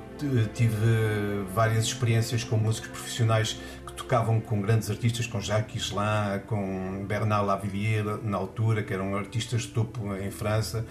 tive 0.53 1.45
várias 1.55 1.85
experiências 1.85 2.43
com 2.43 2.57
músicos 2.57 2.91
profissionais 2.91 3.57
tocavam 3.97 4.41
com 4.41 4.61
grandes 4.61 4.91
artistas, 4.91 5.27
com 5.27 5.41
Jacques 5.41 5.87
Hislin, 5.87 6.41
com 6.47 7.05
Bernard 7.07 7.47
Lavillier, 7.47 8.05
na 8.23 8.37
altura, 8.37 8.83
que 8.83 8.93
eram 8.93 9.17
artistas 9.17 9.63
de 9.63 9.69
topo 9.69 10.15
em 10.15 10.31
França, 10.31 10.85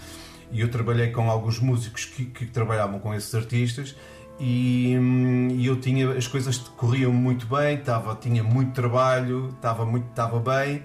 e 0.51 0.61
eu 0.61 0.69
trabalhei 0.69 1.11
com 1.11 1.29
alguns 1.29 1.59
músicos 1.59 2.05
que, 2.05 2.25
que 2.25 2.45
trabalhavam 2.45 2.99
com 2.99 3.13
esses 3.13 3.33
artistas, 3.33 3.95
e, 4.39 4.95
e, 5.53 5.65
eu 5.65 5.79
tinha 5.79 6.11
as 6.11 6.27
coisas 6.27 6.57
corriam 6.57 7.11
muito 7.11 7.47
bem, 7.47 7.77
estava, 7.77 8.15
tinha 8.15 8.43
muito 8.43 8.73
trabalho, 8.73 9.49
estava 9.55 9.85
muito 9.85 10.09
estava 10.09 10.39
bem 10.39 10.83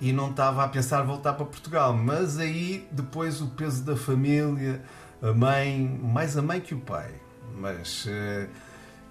e 0.00 0.12
não 0.12 0.30
estava 0.30 0.64
a 0.64 0.68
pensar 0.68 1.02
voltar 1.02 1.32
para 1.32 1.46
Portugal. 1.46 1.94
Mas 1.94 2.38
aí 2.38 2.86
depois 2.90 3.40
o 3.40 3.48
peso 3.48 3.84
da 3.84 3.96
família, 3.96 4.82
a 5.22 5.32
mãe, 5.32 5.98
mais 6.02 6.36
a 6.36 6.42
mãe 6.42 6.60
que 6.60 6.74
o 6.74 6.80
pai. 6.80 7.10
Mas 7.56 8.06
uh, 8.06 8.48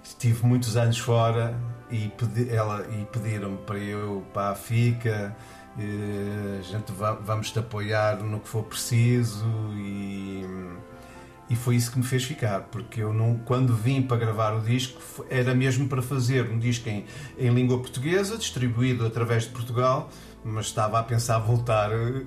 estive 0.03 0.46
muitos 0.46 0.77
anos 0.77 1.00
fora 1.00 1.55
e, 1.89 2.10
pedi, 2.10 2.50
ela, 2.50 2.86
e 2.91 3.05
pediram-me 3.05 3.58
para 3.58 3.77
eu 3.77 4.24
para 4.34 4.55
FICA, 4.55 5.36
a 5.77 6.62
gente 6.62 6.91
vamos 7.22 7.51
te 7.51 7.60
apoiar 7.60 8.17
no 8.17 8.39
que 8.39 8.50
for 8.50 8.63
preciso 8.63 9.46
e, 9.75 10.43
e 11.50 11.56
foi 11.56 11.75
isso 11.75 11.91
que 11.91 11.98
me 11.98 12.03
fez 12.03 12.24
ficar, 12.24 12.62
porque 12.72 13.01
eu 13.01 13.12
não, 13.12 13.38
quando 13.38 13.75
vim 13.75 14.01
para 14.01 14.18
gravar 14.18 14.53
o 14.53 14.62
disco 14.62 15.01
era 15.29 15.56
mesmo 15.56 15.88
para 15.88 16.01
fazer 16.01 16.50
um 16.50 16.60
disco 16.60 16.88
em, 16.88 17.06
em 17.38 17.50
língua 17.50 17.79
portuguesa, 17.79 18.38
distribuído 18.38 19.06
através 19.06 19.44
de 19.44 19.50
Portugal, 19.50 20.10
mas 20.44 20.68
estava 20.68 21.00
a 21.00 21.03
pensar 21.03 21.39
voltar 21.39 21.89
eh, 21.91 22.25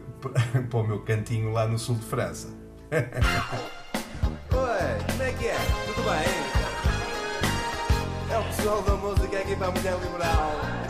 para 0.69 0.81
o 0.81 0.87
meu 0.87 1.01
cantinho 1.01 1.53
lá 1.53 1.69
no 1.69 1.79
sul 1.79 1.95
de 1.95 2.05
França. 2.05 2.49
Oi, 2.91 3.01
como 5.11 5.23
é 5.23 5.33
que 5.33 5.47
é? 5.47 5.57
Tudo 5.87 6.03
bem? 6.03 6.27
É 8.31 8.39
o 8.39 8.45
pessoal 8.45 8.83
da 8.83 8.95
música 8.97 9.39
aqui 9.39 9.55
para 9.55 9.69
a 9.69 9.71
mulher 9.71 9.97
liberal. 10.01 10.82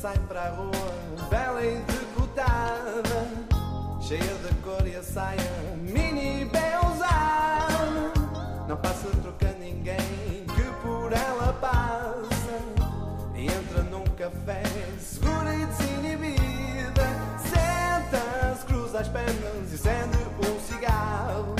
sai 0.00 0.18
para 0.20 0.44
a 0.44 0.48
rua, 0.48 1.28
bela 1.28 1.62
e 1.62 1.76
decotada, 1.80 3.28
cheia 4.00 4.18
de 4.18 4.54
cor 4.62 4.86
e 4.86 4.96
a 4.96 5.02
saia 5.02 5.76
mini 5.76 6.46
bem 6.46 6.78
usada 6.90 8.10
Não 8.66 8.78
passa 8.78 9.08
trocando 9.20 9.58
ninguém 9.58 9.98
que 10.56 10.62
por 10.80 11.12
ela 11.12 11.52
passa 11.60 12.56
e 13.34 13.44
entra 13.44 13.82
num 13.90 14.04
café 14.16 14.62
segura 14.98 15.54
e 15.54 15.66
desinibida. 15.66 17.06
Senta-se, 17.42 18.64
cruza 18.64 19.00
as 19.00 19.08
pernas 19.08 19.70
e 19.70 19.74
acende 19.74 20.18
um 20.48 20.60
cigarro. 20.60 21.56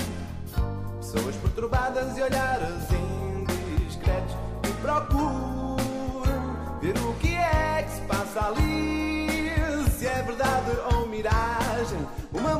Pessoas 0.97 1.37
perturbadas 1.37 2.17
e 2.17 2.23
olhares 2.23 2.91
indiscretos 2.91 4.35
que 4.63 4.73
procuram. 4.81 5.50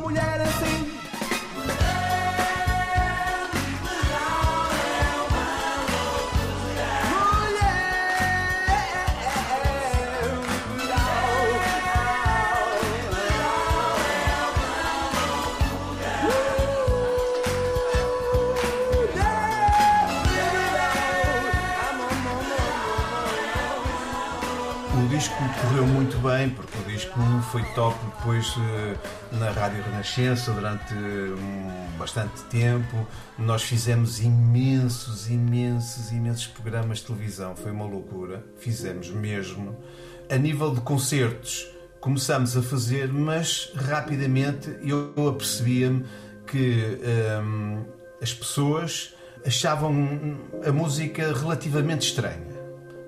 Mulher 0.01 0.41
assim. 0.41 0.99
O 24.93 25.07
disco 25.07 25.35
correu 25.61 25.85
muito 25.85 26.17
bem, 26.17 26.49
porque 26.49 26.77
o 26.77 26.83
disco 26.83 27.19
foi 27.51 27.63
top 27.75 27.97
depois 28.17 28.55
eh, 28.57 29.20
na 29.31 29.51
Rádio 29.51 29.83
Renascença 29.83 30.51
durante 30.51 30.93
hum, 30.93 31.69
bastante 31.97 32.41
tempo. 32.43 33.07
Nós 33.37 33.63
fizemos 33.63 34.19
imensos, 34.19 35.29
imensos, 35.29 36.11
imensos 36.11 36.47
programas 36.47 36.99
de 36.99 37.05
televisão. 37.05 37.55
Foi 37.55 37.71
uma 37.71 37.85
loucura. 37.85 38.43
Fizemos 38.57 39.09
mesmo. 39.09 39.77
A 40.29 40.37
nível 40.37 40.73
de 40.73 40.81
concertos, 40.81 41.67
começamos 41.99 42.55
a 42.57 42.61
fazer, 42.61 43.11
mas 43.11 43.71
rapidamente 43.75 44.69
eu 44.81 45.29
apercebia-me 45.29 46.05
que 46.47 46.99
hum, 47.41 47.85
as 48.21 48.33
pessoas 48.33 49.13
achavam 49.45 50.37
a 50.65 50.71
música 50.71 51.33
relativamente 51.33 52.07
estranha, 52.07 52.47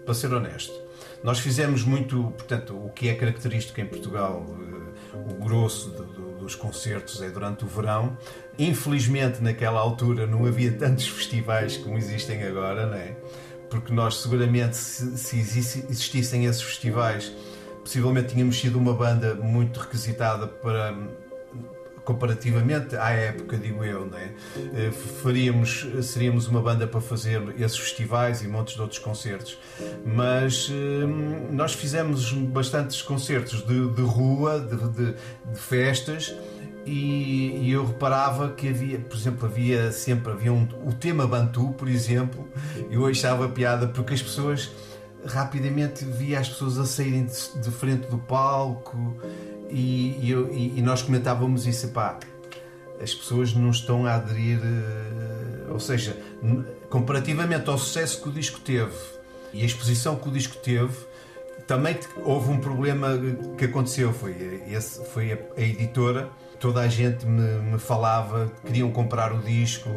para 0.05 0.13
ser 0.13 0.33
honesto. 0.33 0.82
Nós 1.23 1.39
fizemos 1.39 1.83
muito, 1.83 2.33
portanto, 2.37 2.73
o 2.75 2.89
que 2.91 3.09
é 3.09 3.15
característico 3.15 3.79
em 3.81 3.85
Portugal, 3.85 4.45
eh, 4.49 5.17
o 5.31 5.33
grosso 5.43 5.89
do- 5.91 6.03
do- 6.05 6.33
dos 6.43 6.55
concertos 6.55 7.21
é 7.21 7.29
durante 7.29 7.63
o 7.63 7.67
verão. 7.67 8.17
Infelizmente, 8.59 9.41
naquela 9.41 9.79
altura 9.79 10.27
não 10.27 10.45
havia 10.45 10.71
tantos 10.71 11.07
festivais 11.07 11.77
como 11.77 11.97
existem 11.97 12.43
agora, 12.43 12.85
não 12.85 12.95
é? 12.97 13.15
Porque 13.69 13.93
nós, 13.93 14.17
seguramente, 14.17 14.75
se, 14.75 15.17
se 15.17 15.39
existissem 15.39 16.45
esses 16.45 16.61
festivais, 16.61 17.31
possivelmente 17.79 18.33
tínhamos 18.33 18.59
sido 18.59 18.77
uma 18.77 18.93
banda 18.93 19.33
muito 19.35 19.79
requisitada 19.79 20.47
para 20.47 20.93
comparativamente 22.03 22.95
à 22.95 23.11
época, 23.11 23.57
digo 23.57 23.83
eu, 23.83 24.05
não 24.05 24.17
é? 24.17 24.31
Eh, 24.73 24.91
faríamos, 25.21 25.87
seríamos 26.01 26.47
uma 26.47 26.61
banda 26.61 26.85
para 26.87 26.99
fazer 27.01 27.41
esses 27.59 27.77
festivais 27.77 28.41
e 28.41 28.47
montes 28.47 28.75
de 28.75 28.81
outros 28.81 28.99
concertos. 28.99 29.57
Mas 30.05 30.69
eh, 30.71 31.05
nós 31.51 31.73
fizemos 31.73 32.31
bastantes 32.33 33.01
concertos 33.01 33.65
de, 33.65 33.89
de 33.89 34.01
rua, 34.01 34.59
de, 34.59 34.75
de- 34.89 35.15
de 35.53 35.59
festas. 35.59 36.35
E, 36.85 37.59
e 37.61 37.71
eu 37.71 37.85
reparava 37.85 38.49
que 38.49 38.67
havia, 38.67 38.99
por 38.99 39.15
exemplo, 39.15 39.45
havia 39.47 39.89
sempre 39.93 40.33
havia 40.33 40.51
um, 40.51 40.67
o 40.85 40.91
tema 40.91 41.25
Bantu, 41.25 41.69
por 41.77 41.87
exemplo, 41.87 42.45
eu 42.91 43.05
achava 43.05 43.47
piada 43.47 43.87
porque 43.87 44.13
as 44.13 44.21
pessoas 44.21 44.69
rapidamente 45.25 46.03
via 46.03 46.39
as 46.39 46.49
pessoas 46.49 46.77
a 46.77 46.85
saírem 46.85 47.25
de, 47.25 47.61
de 47.61 47.71
frente 47.71 48.07
do 48.09 48.17
palco 48.17 49.15
e, 49.73 50.31
e 50.31 50.73
e- 50.77 50.81
nós 50.81 51.01
comentávamos 51.01 51.65
isso, 51.65 51.89
pá, 51.89 52.19
as 53.01 53.13
pessoas 53.13 53.53
não 53.53 53.71
estão 53.71 54.05
a 54.05 54.15
aderir, 54.15 54.59
eh, 54.63 55.71
ou 55.71 55.79
seja, 55.79 56.17
comparativamente 56.89 57.69
ao 57.69 57.77
sucesso 57.77 58.21
que 58.21 58.29
o 58.29 58.31
disco 58.31 58.59
teve 58.59 58.93
e 59.53 59.61
a 59.61 59.65
exposição 59.65 60.15
que 60.15 60.29
o 60.29 60.31
disco 60.31 60.55
teve, 60.57 60.95
também 61.67 61.97
houve 62.23 62.51
um 62.51 62.59
problema 62.59 63.09
que 63.57 63.65
aconteceu, 63.65 64.13
foi, 64.13 64.35
esse, 64.67 65.03
foi 65.05 65.33
a, 65.33 65.61
editora, 65.61 66.29
toda 66.59 66.81
a 66.81 66.87
gente 66.87 67.25
me, 67.25 67.71
me 67.71 67.79
falava, 67.79 68.51
queriam 68.65 68.91
comprar 68.91 69.33
o 69.33 69.39
disco, 69.39 69.89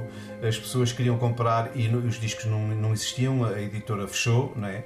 as 0.47 0.59
pessoas 0.59 0.93
queriam 0.93 1.19
comprar 1.19 1.71
e 1.75 1.89
os 1.89 2.19
discos 2.21 2.45
não, 2.47 2.69
não 2.69 2.93
existiam, 2.93 3.45
a 3.45 3.61
editora 3.61 4.07
fechou, 4.09 4.53
não 4.57 4.69
é? 4.69 4.85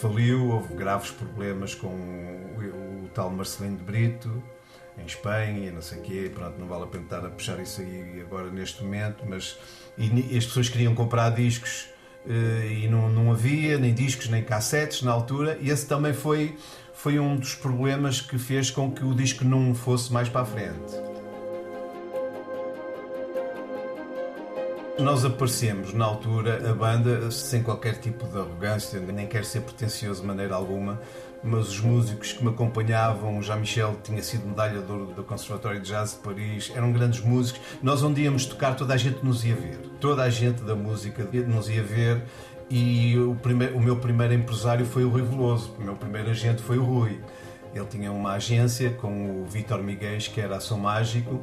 Faliu, 0.00 0.48
houve 0.48 0.74
graves 0.74 1.10
problemas 1.10 1.74
com 1.74 1.88
o, 1.88 3.04
o 3.04 3.08
tal 3.14 3.30
Marcelino 3.30 3.76
de 3.76 3.84
Brito 3.84 4.42
em 4.98 5.04
Espanha 5.04 5.68
e 5.68 5.70
não 5.70 5.82
sei 5.82 5.98
o 5.98 6.02
quê, 6.02 6.30
pronto, 6.32 6.58
não 6.58 6.66
vale 6.66 6.84
a 6.84 6.86
pena 6.86 7.04
estar 7.04 7.24
a 7.24 7.30
puxar 7.30 7.60
isso 7.60 7.80
aí 7.82 8.20
agora 8.20 8.50
neste 8.50 8.82
momento, 8.82 9.24
mas 9.28 9.58
e, 9.98 10.36
as 10.36 10.46
pessoas 10.46 10.68
queriam 10.68 10.94
comprar 10.94 11.30
discos 11.30 11.88
eh, 12.26 12.80
e 12.82 12.88
não, 12.88 13.10
não 13.10 13.30
havia 13.30 13.78
nem 13.78 13.92
discos 13.92 14.28
nem 14.28 14.42
cassetes 14.42 15.02
na 15.02 15.12
altura 15.12 15.58
e 15.60 15.70
esse 15.70 15.86
também 15.86 16.14
foi, 16.14 16.56
foi 16.94 17.18
um 17.18 17.36
dos 17.36 17.54
problemas 17.54 18.20
que 18.20 18.38
fez 18.38 18.70
com 18.70 18.90
que 18.90 19.04
o 19.04 19.14
disco 19.14 19.44
não 19.44 19.74
fosse 19.74 20.12
mais 20.12 20.28
para 20.28 20.42
a 20.42 20.46
frente. 20.46 21.09
Nós 24.98 25.24
aparecemos 25.24 25.94
na 25.94 26.04
altura, 26.04 26.70
a 26.70 26.74
banda, 26.74 27.30
sem 27.30 27.62
qualquer 27.62 27.98
tipo 27.98 28.26
de 28.26 28.36
arrogância, 28.36 29.00
nem 29.00 29.26
quero 29.26 29.44
ser 29.44 29.62
pretencioso 29.62 30.20
de 30.20 30.26
maneira 30.26 30.54
alguma, 30.54 31.00
mas 31.42 31.68
os 31.68 31.80
músicos 31.80 32.34
que 32.34 32.44
me 32.44 32.50
acompanhavam, 32.50 33.38
o 33.38 33.42
Jean-Michel 33.42 33.96
tinha 34.02 34.22
sido 34.22 34.46
medalha 34.46 34.82
de 34.82 34.92
ouro 34.92 35.06
do 35.06 35.24
Conservatório 35.24 35.80
de 35.80 35.88
Jazz 35.88 36.12
de 36.12 36.18
Paris, 36.18 36.70
eram 36.74 36.92
grandes 36.92 37.20
músicos. 37.20 37.62
Nós 37.82 38.02
onde 38.02 38.20
íamos 38.22 38.44
tocar, 38.44 38.76
toda 38.76 38.92
a 38.92 38.96
gente 38.96 39.24
nos 39.24 39.42
ia 39.44 39.54
ver. 39.54 39.78
Toda 40.00 40.22
a 40.22 40.28
gente 40.28 40.62
da 40.62 40.74
música 40.74 41.26
nos 41.46 41.70
ia 41.70 41.82
ver 41.82 42.22
e 42.68 43.16
o, 43.16 43.36
o 43.74 43.80
meu 43.80 43.96
primeiro 43.96 44.34
empresário 44.34 44.84
foi 44.84 45.04
o 45.04 45.08
Rui 45.08 45.22
Veloso, 45.22 45.74
o 45.78 45.82
meu 45.82 45.96
primeiro 45.96 46.30
agente 46.30 46.60
foi 46.60 46.78
o 46.78 46.84
Rui. 46.84 47.18
Ele 47.74 47.86
tinha 47.86 48.12
uma 48.12 48.32
agência 48.32 48.90
com 48.90 49.42
o 49.42 49.46
Vítor 49.46 49.82
Miguel, 49.82 50.18
que 50.18 50.40
era 50.40 50.60
Som 50.60 50.78
Mágico, 50.78 51.40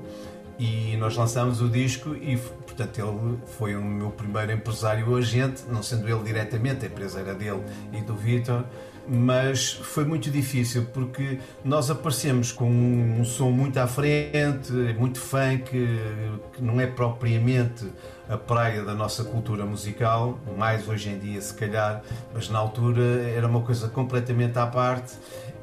e 0.60 0.96
nós 0.98 1.16
lançámos 1.16 1.62
o 1.62 1.70
disco 1.70 2.16
e 2.16 2.40
portanto 2.78 3.00
ele 3.00 3.38
foi 3.58 3.76
o 3.76 3.84
meu 3.84 4.12
primeiro 4.12 4.52
empresário 4.52 5.16
agente, 5.16 5.64
não 5.68 5.82
sendo 5.82 6.08
ele 6.08 6.24
diretamente, 6.24 6.86
a 6.86 6.88
empresa 6.88 7.20
era 7.20 7.34
dele 7.34 7.64
e 7.92 8.02
do 8.02 8.14
Vitor, 8.14 8.64
mas 9.08 9.72
foi 9.72 10.06
muito 10.06 10.30
difícil 10.30 10.86
porque 10.94 11.40
nós 11.64 11.90
aparecemos 11.90 12.52
com 12.52 12.70
um 12.70 13.26
som 13.26 13.50
muito 13.50 13.78
à 13.80 13.88
frente, 13.88 14.72
muito 14.98 15.20
funk, 15.20 15.72
que 16.54 16.62
não 16.62 16.80
é 16.80 16.86
propriamente 16.86 17.86
a 18.30 18.38
praia 18.38 18.84
da 18.84 18.94
nossa 18.94 19.24
cultura 19.24 19.66
musical, 19.66 20.38
mais 20.58 20.88
hoje 20.88 21.10
em 21.10 21.18
dia 21.18 21.40
se 21.42 21.54
calhar, 21.54 22.04
mas 22.34 22.50
na 22.50 22.60
altura 22.60 23.02
era 23.34 23.48
uma 23.48 23.62
coisa 23.62 23.88
completamente 23.88 24.60
à 24.60 24.68
parte 24.68 25.14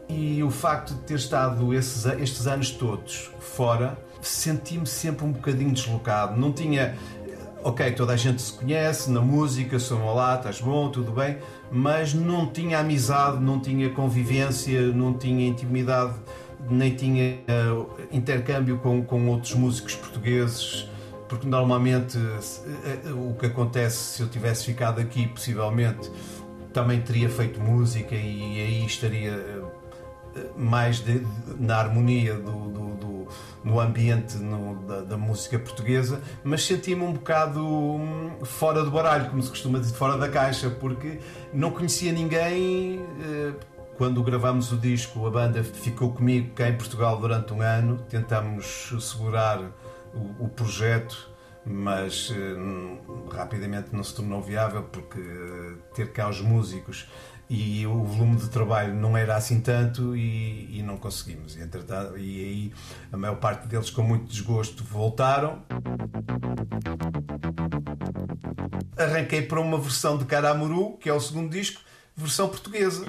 e 0.09 0.43
o 0.43 0.51
facto 0.51 0.95
de 0.95 1.01
ter 1.01 1.15
estado 1.15 1.73
esses, 1.75 2.05
estes 2.05 2.47
anos 2.47 2.71
todos 2.71 3.31
fora, 3.41 3.99
senti-me 4.21 4.87
sempre 4.87 5.25
um 5.25 5.33
bocadinho 5.33 5.73
deslocado. 5.73 6.39
Não 6.39 6.53
tinha. 6.53 6.95
Ok, 7.63 7.93
toda 7.93 8.13
a 8.13 8.17
gente 8.17 8.43
se 8.43 8.53
conhece 8.53 9.11
na 9.11 9.23
música, 9.23 9.79
sou 9.79 9.99
olá, 10.03 10.35
estás 10.35 10.61
bom, 10.61 10.91
tudo 10.91 11.13
bem, 11.13 11.39
mas 11.73 12.13
não 12.13 12.47
tinha 12.47 12.79
amizade, 12.79 13.43
não 13.43 13.59
tinha 13.59 13.89
convivência, 13.89 14.83
não 14.89 15.15
tinha 15.15 15.47
intimidade, 15.47 16.13
nem 16.69 16.95
tinha 16.95 17.39
uh, 17.49 17.89
intercâmbio 18.13 18.77
com, 18.77 19.03
com 19.03 19.29
outros 19.29 19.55
músicos 19.55 19.95
portugueses, 19.95 20.87
porque 21.27 21.47
normalmente 21.47 22.19
uh, 22.19 23.31
o 23.31 23.35
que 23.35 23.47
acontece 23.47 24.17
se 24.17 24.23
eu 24.23 24.29
tivesse 24.29 24.67
ficado 24.67 25.01
aqui, 25.01 25.27
possivelmente 25.27 26.11
também 26.75 27.01
teria 27.01 27.31
feito 27.31 27.61
música 27.61 28.15
e 28.15 28.61
aí 28.61 28.85
estaria 28.85 29.64
mais 30.57 30.99
de, 30.99 31.21
de, 31.21 31.27
na 31.59 31.77
harmonia 31.77 32.35
do, 32.35 32.69
do, 32.69 32.95
do 32.95 33.29
no 33.63 33.81
ambiente 33.81 34.37
no, 34.37 34.77
da, 34.87 35.01
da, 35.03 35.17
música 35.17 35.59
portuguesa, 35.59 36.21
mas 36.43 36.65
senti-me 36.65 37.03
um 37.03 37.13
bocado 37.13 37.67
hum, 37.67 38.45
fora 38.45 38.83
do 38.85 38.91
baralho, 38.91 39.31
como 39.31 39.43
se 39.43 39.49
costuma 39.49 39.79
dizer, 39.79 39.95
fora 39.95 40.19
da 40.19 40.29
caixa, 40.29 40.69
porque 40.69 41.19
não 41.53 41.71
conhecia 41.71 42.13
ninguém. 42.13 43.01
Eh, 43.21 43.53
quando 43.97 44.23
gravámos 44.25 44.73
o 44.73 44.77
disco, 44.77 45.25
a 45.25 45.31
banda 45.31 45.63
ficou 45.63 46.13
comigo 46.13 46.53
cá 46.53 46.69
em 46.69 46.77
Portugal 46.77 47.17
durante 47.19 47.53
um 47.53 47.63
ano, 47.63 47.99
tentámos 48.09 48.93
segurar 49.01 49.61
o, 50.13 50.45
o 50.45 50.49
projeto 50.49 51.33
mas 51.67 52.31
uh, 52.31 53.29
rapidamente 53.31 53.89
não 53.93 54.05
se 54.05 54.15
tornou 54.15 54.43
viável 54.43 54.83
porque 54.83 55.19
uh, 55.19 55.79
ter 55.95 56.13
cá 56.13 56.29
os 56.29 56.41
músicos 56.41 57.09
e 57.49 57.87
o 57.87 58.05
volume 58.05 58.37
de 58.37 58.49
trabalho 58.49 58.95
não 58.95 59.17
era 59.17 59.37
assim 59.37 59.61
tanto 59.61 60.17
e, 60.17 60.79
e 60.79 60.83
não 60.83 60.97
conseguimos. 60.97 61.57
E, 61.57 61.63
aí 62.21 62.73
a 63.13 63.17
maior 63.17 63.37
parte 63.37 63.67
deles, 63.67 63.91
com 63.91 64.03
muito 64.03 64.27
desgosto, 64.27 64.83
voltaram. 64.85 65.63
Arranquei 68.97 69.43
para 69.43 69.61
uma 69.61 69.79
versão 69.79 70.17
de 70.17 70.25
Caramuru, 70.25 70.97
que 70.99 71.09
é 71.09 71.13
o 71.13 71.21
segundo 71.21 71.51
disco, 71.51 71.81
versão 72.17 72.49
portuguesa. 72.49 73.05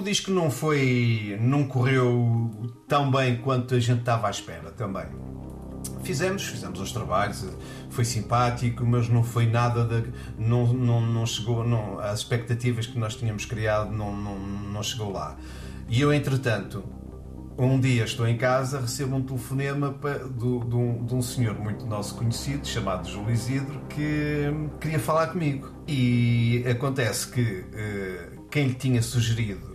O 0.00 0.02
disco 0.02 0.30
não 0.30 0.50
foi. 0.50 1.36
não 1.42 1.64
correu 1.64 2.50
tão 2.88 3.10
bem 3.10 3.36
quanto 3.36 3.74
a 3.74 3.78
gente 3.78 4.00
estava 4.00 4.28
à 4.28 4.30
espera 4.30 4.70
também. 4.70 5.04
Fizemos, 6.02 6.42
fizemos 6.46 6.80
os 6.80 6.90
trabalhos, 6.90 7.46
foi 7.90 8.06
simpático, 8.06 8.82
mas 8.86 9.10
não 9.10 9.22
foi 9.22 9.46
nada 9.46 9.84
de. 9.84 10.10
não, 10.38 10.72
não, 10.72 11.02
não 11.02 11.26
chegou. 11.26 11.62
Não, 11.66 12.00
as 12.00 12.20
expectativas 12.20 12.86
que 12.86 12.98
nós 12.98 13.14
tínhamos 13.14 13.44
criado 13.44 13.92
não, 13.92 14.16
não, 14.16 14.38
não 14.38 14.82
chegou 14.82 15.12
lá. 15.12 15.36
E 15.86 16.00
eu, 16.00 16.10
entretanto, 16.14 16.82
um 17.58 17.78
dia 17.78 18.04
estou 18.04 18.26
em 18.26 18.38
casa, 18.38 18.80
recebo 18.80 19.16
um 19.16 19.22
telefonema 19.22 19.90
do- 20.30 20.60
de, 20.64 20.76
um, 20.76 21.04
de 21.04 21.14
um 21.14 21.20
senhor 21.20 21.58
muito 21.58 21.84
nosso 21.84 22.14
conhecido, 22.14 22.66
chamado 22.66 23.06
Júlio 23.06 23.32
Isidro, 23.32 23.78
que 23.90 24.50
queria 24.80 24.98
falar 24.98 25.26
comigo. 25.26 25.68
E 25.86 26.64
acontece 26.66 27.28
que 27.30 27.66
eh, 27.74 28.30
quem 28.50 28.68
lhe 28.68 28.74
tinha 28.74 29.02
sugerido 29.02 29.69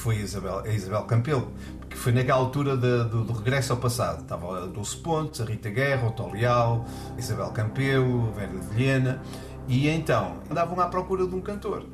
foi 0.00 0.16
a 0.16 0.20
Isabel, 0.20 0.58
a 0.60 0.68
Isabel 0.68 1.02
Campelo, 1.02 1.52
que 1.88 1.96
foi 1.96 2.12
naquela 2.12 2.38
altura 2.38 2.76
da- 2.76 3.04
do, 3.04 3.22
do 3.24 3.32
regresso 3.34 3.72
ao 3.72 3.78
passado. 3.78 4.22
Estava 4.22 4.64
a 4.64 4.66
Dulce 4.66 4.96
Pontes, 4.96 5.40
a 5.40 5.44
Rita 5.44 5.68
Guerra, 5.68 6.08
o 6.08 6.12
Tó 6.12 6.28
Leal, 6.30 6.86
a 7.14 7.18
Isabel 7.18 7.50
Campelo, 7.50 8.28
a 8.28 8.30
Vera 8.32 8.52
de 8.58 8.66
Vilhena, 8.66 9.22
e 9.68 9.88
então 9.88 10.36
andavam 10.50 10.80
à 10.80 10.86
procura 10.86 11.26
de 11.26 11.34
um 11.34 11.40
cantor. 11.40 11.84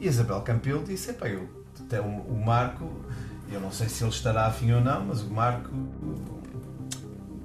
E 0.00 0.06
a 0.06 0.10
Isabel 0.10 0.40
Campelo 0.40 0.82
disse: 0.82 1.10
Epá, 1.10 1.28
eu, 1.28 1.48
até 1.80 2.00
o, 2.00 2.04
o 2.04 2.42
Marco, 2.44 2.90
eu 3.50 3.60
não 3.60 3.70
sei 3.70 3.88
se 3.88 4.02
ele 4.02 4.10
estará 4.10 4.46
afim 4.46 4.72
ou 4.72 4.80
não, 4.80 5.04
mas 5.04 5.22
o 5.22 5.30
Marco 5.32 5.70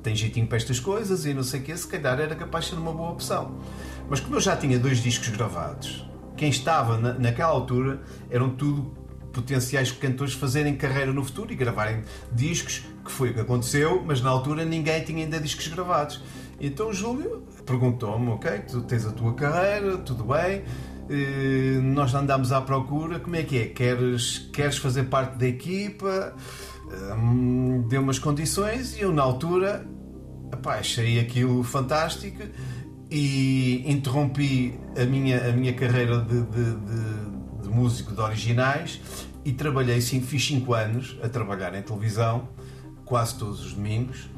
tem 0.01 0.15
jeitinho 0.15 0.47
para 0.47 0.57
estas 0.57 0.79
coisas 0.79 1.25
e 1.25 1.33
não 1.33 1.43
sei 1.43 1.59
o 1.59 1.63
que, 1.63 1.77
se 1.77 1.87
calhar 1.87 2.19
era 2.19 2.35
capaz 2.35 2.65
de 2.65 2.71
ser 2.71 2.77
uma 2.77 2.91
boa 2.91 3.11
opção. 3.11 3.59
Mas 4.09 4.19
como 4.19 4.35
eu 4.35 4.41
já 4.41 4.55
tinha 4.55 4.79
dois 4.79 4.99
discos 4.99 5.27
gravados, 5.29 6.07
quem 6.35 6.49
estava 6.49 6.97
na, 6.97 7.13
naquela 7.13 7.51
altura 7.51 7.99
eram 8.29 8.49
tudo 8.49 8.96
potenciais 9.41 9.91
cantores 9.91 10.33
fazerem 10.33 10.75
carreira 10.75 11.13
no 11.13 11.23
futuro 11.23 11.51
e 11.53 11.55
gravarem 11.55 12.01
discos, 12.31 12.83
que 13.05 13.11
foi 13.11 13.29
o 13.29 13.33
que 13.33 13.39
aconteceu, 13.39 14.03
mas 14.05 14.21
na 14.21 14.29
altura 14.29 14.65
ninguém 14.65 15.03
tinha 15.03 15.23
ainda 15.23 15.39
discos 15.39 15.67
gravados. 15.67 16.21
Então 16.59 16.89
o 16.89 16.93
Júlio 16.93 17.43
perguntou-me, 17.65 18.29
ok, 18.31 18.51
tu 18.67 18.81
tens 18.81 19.05
a 19.05 19.11
tua 19.11 19.33
carreira, 19.35 19.97
tudo 19.99 20.23
bem, 20.23 20.63
eh, 21.09 21.79
nós 21.81 22.13
andámos 22.15 22.51
à 22.51 22.59
procura, 22.61 23.19
como 23.19 23.35
é 23.35 23.43
que 23.43 23.57
é? 23.59 23.65
Queres, 23.67 24.49
queres 24.51 24.77
fazer 24.77 25.03
parte 25.03 25.37
da 25.37 25.47
equipa? 25.47 26.33
Hum, 27.17 27.85
deu 27.87 28.01
umas 28.01 28.17
condições 28.17 28.97
e 28.97 29.01
eu 29.01 29.11
na 29.13 29.21
altura 29.21 29.85
epá, 30.51 30.75
achei 30.79 31.19
aquilo 31.19 31.61
fantástico 31.63 32.41
e 33.11 33.83
interrompi 33.85 34.77
a 34.97 35.05
minha, 35.05 35.49
a 35.49 35.51
minha 35.51 35.73
carreira 35.73 36.19
de, 36.21 36.41
de- 36.43 36.75
de- 36.75 37.61
de 37.63 37.69
músico 37.69 38.13
de 38.15 38.21
originais 38.21 39.01
e 39.47 39.53
trabalhei, 39.53 40.01
sim, 40.01 40.19
fiz 40.19 40.45
5 40.45 40.73
anos 40.73 41.17
a 41.23 41.29
trabalhar 41.29 41.73
em 41.73 41.81
televisão, 41.81 42.49
quase 43.05 43.35
todos 43.39 43.65
os 43.65 43.71
domingos. 43.71 44.29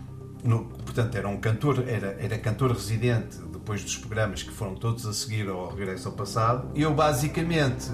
No- 0.43 0.65
portanto, 0.65 1.15
era 1.15 1.27
um 1.27 1.39
cantor, 1.39 1.83
era, 1.87 2.15
era 2.19 2.37
cantor 2.37 2.71
residente 2.71 3.39
depois 3.51 3.83
dos 3.83 3.97
programas 3.97 4.43
que 4.43 4.51
foram 4.51 4.75
todos 4.75 5.07
a 5.07 5.11
seguir 5.11 5.49
ao 5.49 5.75
Regresso 5.75 6.09
ao 6.09 6.13
Passado. 6.13 6.69
Eu, 6.75 6.93
basicamente, 6.93 7.87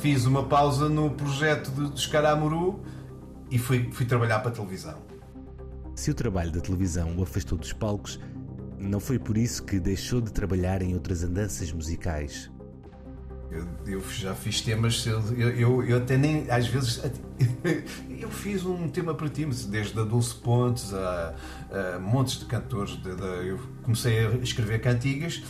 fiz 0.00 0.24
uma 0.24 0.42
pausa 0.42 0.88
no 0.88 1.10
projeto 1.10 1.70
de, 1.70 1.90
de 1.90 2.00
Escaramuru 2.00 2.80
e 3.50 3.58
fui, 3.58 3.90
fui 3.92 4.06
trabalhar 4.06 4.38
para 4.38 4.50
a 4.50 4.54
televisão. 4.54 4.96
Se 5.94 6.10
o 6.10 6.14
trabalho 6.14 6.50
da 6.50 6.60
televisão 6.62 7.14
o 7.14 7.22
afastou 7.22 7.58
dos 7.58 7.74
palcos, 7.74 8.18
não 8.78 9.00
foi 9.00 9.18
por 9.18 9.36
isso 9.36 9.62
que 9.64 9.78
deixou 9.78 10.22
de 10.22 10.32
trabalhar 10.32 10.80
em 10.80 10.94
outras 10.94 11.22
andanças 11.22 11.70
musicais. 11.70 12.50
Eu, 13.50 13.66
eu 13.86 14.02
já 14.10 14.34
fiz 14.34 14.60
temas, 14.60 15.06
eu, 15.06 15.20
eu, 15.38 15.82
eu 15.84 15.96
até 15.96 16.16
nem, 16.18 16.50
às 16.50 16.66
vezes, 16.66 17.00
eu 18.20 18.30
fiz 18.30 18.64
um 18.64 18.88
tema 18.88 19.14
para 19.14 19.28
ti, 19.28 19.46
desde 19.46 19.98
a 19.98 20.02
Dulce 20.04 20.34
Pontes 20.34 20.92
a, 20.92 21.34
a 21.94 21.98
montes 21.98 22.38
de 22.38 22.44
cantores, 22.44 22.92
de- 23.02 23.14
de- 23.14 23.48
eu 23.48 23.58
comecei 23.82 24.26
a 24.26 24.30
escrever 24.36 24.80
cantigas, 24.80 25.42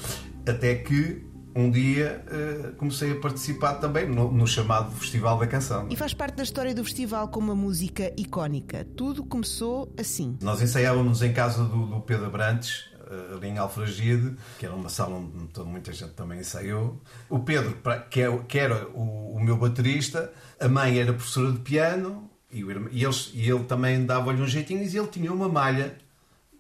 até 0.47 0.75
que 0.77 1.27
um 1.57 1.71
dia 1.73 2.25
eh, 2.31 2.73
comecei 2.77 3.11
a 3.11 3.17
participar 3.17 3.75
também 3.77 4.07
no, 4.09 4.31
no 4.31 4.47
chamado 4.47 4.93
Festival 4.95 5.39
da 5.39 5.47
Canção. 5.47 5.89
E 5.91 5.97
faz 5.97 6.15
parte 6.15 6.37
da 6.37 6.43
história 6.45 6.73
do 6.73 6.85
festival 6.85 7.27
com 7.29 7.41
uma 7.41 7.55
música 7.55 8.13
icónica. 8.17 8.87
Tudo 8.97 9.25
começou 9.25 9.93
assim. 9.99 10.37
Nós 10.41 10.63
ensaiávamos 10.63 11.21
em 11.21 11.33
casa 11.33 11.65
do, 11.65 11.87
do 11.87 12.01
Pedro 12.03 12.27
Abrantes, 12.27 12.85
eh, 12.88 12.88
ali 13.35 13.49
em 13.49 13.59
Alfragide, 13.59 14.37
que 14.59 14.67
era 14.67 14.75
uma 14.75 14.89
sala 14.89 15.17
onde 15.17 15.49
toda- 15.49 15.69
muita 15.69 15.93
gente 15.93 16.13
também 16.13 16.41
ensaiou. 16.41 17.01
O 17.29 17.39
Pedro, 17.41 17.77
é, 17.87 18.39
que 18.49 18.59
era 18.59 18.87
o, 18.89 19.35
o 19.37 19.41
meu 19.43 19.57
baterista, 19.57 20.33
a 20.61 20.69
mãe 20.69 20.99
era 20.99 21.13
professora 21.13 21.53
de 21.53 21.59
piano 21.61 22.29
e, 22.51 22.61
irmão- 22.61 22.89
e 22.93 23.05
eles, 23.05 23.31
e 23.35 23.49
ele 23.51 23.65
também 23.65 24.05
dava-lhe 24.05 24.41
uns 24.43 24.51
jeitinhos 24.51 24.93
e 24.95 24.99
ele 24.99 25.09
tinha 25.09 25.33
uma 25.33 25.49
malha. 25.49 25.97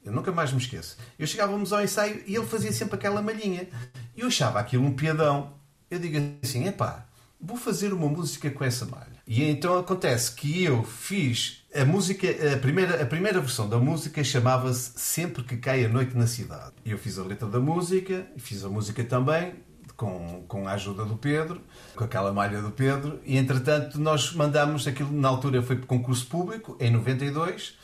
Eu 0.04 0.12
nunca 0.12 0.32
mais 0.32 0.52
me 0.52 0.58
esqueço. 0.58 0.96
Eu 1.18 1.26
chegávamos 1.26 1.72
ao 1.72 1.82
ensaio 1.82 2.22
e 2.26 2.34
ele 2.36 2.46
fazia 2.46 2.72
sempre 2.72 2.94
aquela 2.94 3.20
malhinha. 3.20 3.68
E 4.16 4.20
eu 4.20 4.28
achava 4.28 4.58
aquilo 4.58 4.84
um 4.86 4.92
piadão. 4.94 5.52
Eu 5.90 5.98
digo 5.98 6.16
assim: 6.42 6.66
epá, 6.66 7.04
vou 7.40 7.56
fazer 7.56 7.92
uma 7.92 8.08
música 8.08 8.50
com 8.50 8.64
essa 8.64 8.86
malha. 8.86 9.17
E 9.28 9.44
então 9.44 9.76
acontece 9.78 10.32
que 10.34 10.64
eu 10.64 10.82
fiz 10.82 11.62
a 11.74 11.84
música, 11.84 12.26
a 12.54 12.56
primeira, 12.58 13.02
a 13.02 13.06
primeira 13.06 13.40
versão 13.40 13.68
da 13.68 13.76
música 13.78 14.24
chamava-se 14.24 14.92
Sempre 14.98 15.42
que 15.44 15.58
Cai 15.58 15.84
a 15.84 15.88
Noite 15.88 16.16
na 16.16 16.26
Cidade. 16.26 16.72
Eu 16.84 16.96
fiz 16.96 17.18
a 17.18 17.22
letra 17.24 17.46
da 17.46 17.60
música, 17.60 18.26
fiz 18.38 18.64
a 18.64 18.70
música 18.70 19.04
também, 19.04 19.52
com, 19.96 20.44
com 20.48 20.66
a 20.66 20.72
ajuda 20.72 21.04
do 21.04 21.16
Pedro, 21.16 21.60
com 21.94 22.04
aquela 22.04 22.32
malha 22.32 22.62
do 22.62 22.70
Pedro, 22.70 23.20
e 23.22 23.36
entretanto 23.36 24.00
nós 24.00 24.32
mandámos 24.32 24.86
aquilo, 24.86 25.12
na 25.12 25.28
altura 25.28 25.62
foi 25.62 25.76
por 25.76 25.86
concurso 25.86 26.26
público, 26.26 26.74
em 26.80 26.90
92, 26.90 27.76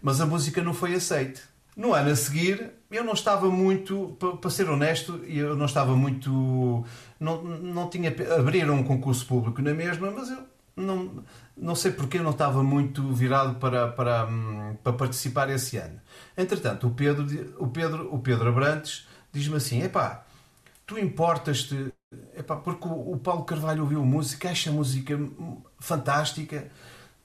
mas 0.00 0.20
a 0.20 0.26
música 0.26 0.62
não 0.62 0.72
foi 0.72 0.94
aceite. 0.94 1.40
No 1.76 1.94
ano 1.94 2.10
a 2.10 2.16
seguir, 2.16 2.70
eu 2.90 3.02
não 3.02 3.14
estava 3.14 3.48
muito, 3.50 4.14
pa- 4.20 4.36
para 4.36 4.50
ser 4.50 4.68
honesto, 4.68 5.16
eu 5.26 5.56
não 5.56 5.64
estava 5.66 5.96
muito. 5.96 6.84
Não, 7.18 7.42
não 7.42 7.88
tinha. 7.88 8.14
Abriram 8.38 8.74
um 8.74 8.84
concurso 8.84 9.24
público 9.26 9.62
na 9.62 9.72
mesma, 9.72 10.10
mas 10.10 10.28
eu 10.30 10.51
não, 10.76 11.24
não 11.56 11.74
sei 11.74 11.92
porque 11.92 12.18
eu 12.18 12.22
não 12.22 12.30
estava 12.30 12.62
muito 12.62 13.12
virado 13.12 13.56
para, 13.56 13.88
para, 13.88 14.26
hum, 14.26 14.76
para 14.82 14.92
participar 14.92 15.50
esse 15.50 15.76
ano. 15.76 16.00
Entretanto, 16.36 16.86
o 16.86 16.90
Pedro, 16.90 17.26
o 17.58 17.68
Pedro, 17.68 18.14
o 18.14 18.18
Pedro 18.18 18.48
Abrantes 18.48 19.06
diz-me 19.32 19.56
assim: 19.56 19.82
epá, 19.82 20.24
tu 20.86 20.98
importas-te. 20.98 21.92
Epá, 22.36 22.56
porque 22.56 22.86
o, 22.86 23.16
Paulo 23.16 23.44
Carvalho 23.44 23.82
ouviu 23.82 24.04
música, 24.04 24.50
acha 24.50 24.70
a 24.70 24.72
música 24.72 25.18
fantástica. 25.78 26.70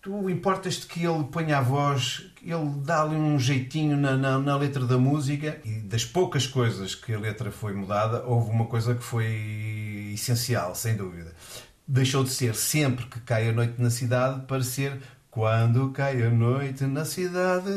Tu 0.02 0.30
importas-te 0.30 0.86
que 0.86 1.04
ele 1.04 1.26
ponha 1.26 1.58
a 1.58 1.62
voz, 1.62 2.32
ele 2.42 2.70
dá 2.86 3.02
ali 3.02 3.16
um 3.16 3.38
jeitinho 3.38 3.98
na, 3.98 4.16
na, 4.16 4.40
na, 4.40 4.56
letra 4.56 4.86
da 4.86 4.98
música 4.98 5.60
e 5.66 5.80
das 5.82 6.06
poucas 6.06 6.48
coisas 6.48 6.96
que 6.96 7.14
a 7.14 7.20
letra 7.20 7.52
foi 7.52 7.74
mudada, 7.74 8.24
houve 8.26 8.50
uma 8.50 8.68
coisa 8.68 8.96
que 8.96 9.04
foi 9.04 10.12
essencial, 10.14 10.74
sem 10.76 10.96
dúvida. 10.96 11.34
Deixou 11.88 12.24
de 12.24 12.32
ser 12.32 12.56
sempre 12.56 13.06
que 13.06 13.20
cai 13.22 13.50
a 13.50 13.54
noite 13.54 13.82
na 13.82 13.90
cidade 13.90 14.46
para 14.46 14.62
ser 14.62 15.00
quando 15.32 15.92
cai 15.92 16.22
a 16.24 16.30
noite 16.30 16.84
na 16.86 17.06
cidade. 17.06 17.70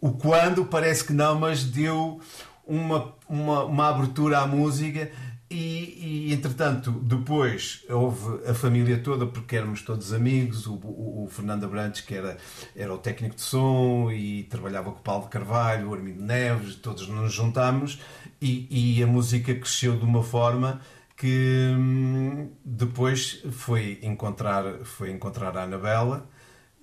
O 0.00 0.12
quando 0.12 0.66
parece 0.66 1.04
que 1.04 1.12
não, 1.12 1.38
mas 1.38 1.64
deu 1.64 2.20
uma, 2.66 3.14
uma, 3.28 3.64
uma 3.64 3.88
abertura 3.88 4.40
à 4.40 4.46
música 4.46 5.10
e, 5.48 6.26
e, 6.28 6.34
entretanto, 6.34 6.90
depois 6.90 7.84
houve 7.88 8.48
a 8.48 8.52
família 8.52 8.98
toda, 8.98 9.26
porque 9.26 9.54
éramos 9.54 9.80
todos 9.82 10.12
amigos. 10.12 10.66
O, 10.66 10.74
o, 10.74 11.24
o, 11.24 11.28
Fernando 11.28 11.64
Abrantes, 11.64 12.00
que 12.00 12.14
era, 12.14 12.36
era 12.74 12.92
o 12.92 12.98
técnico 12.98 13.36
de 13.36 13.42
som 13.42 14.10
e 14.10 14.42
trabalhava 14.44 14.90
com 14.90 14.98
o 14.98 15.02
Paulo 15.02 15.24
de 15.24 15.30
Carvalho, 15.30 15.90
o 15.90 15.94
Armindo 15.94 16.22
Neves, 16.22 16.74
todos 16.74 17.06
nos 17.08 17.32
juntámos 17.32 18.00
e, 18.40 18.96
e 18.98 19.02
a 19.02 19.06
música 19.06 19.54
cresceu 19.54 19.96
de 19.96 20.04
uma 20.04 20.22
forma 20.22 20.80
que 21.16 21.74
hum, 21.76 22.52
depois 22.64 23.42
foi 23.52 23.98
encontrar, 24.02 24.84
foi 24.84 25.10
encontrar 25.10 25.56
a 25.56 25.62
Anabela 25.62 26.28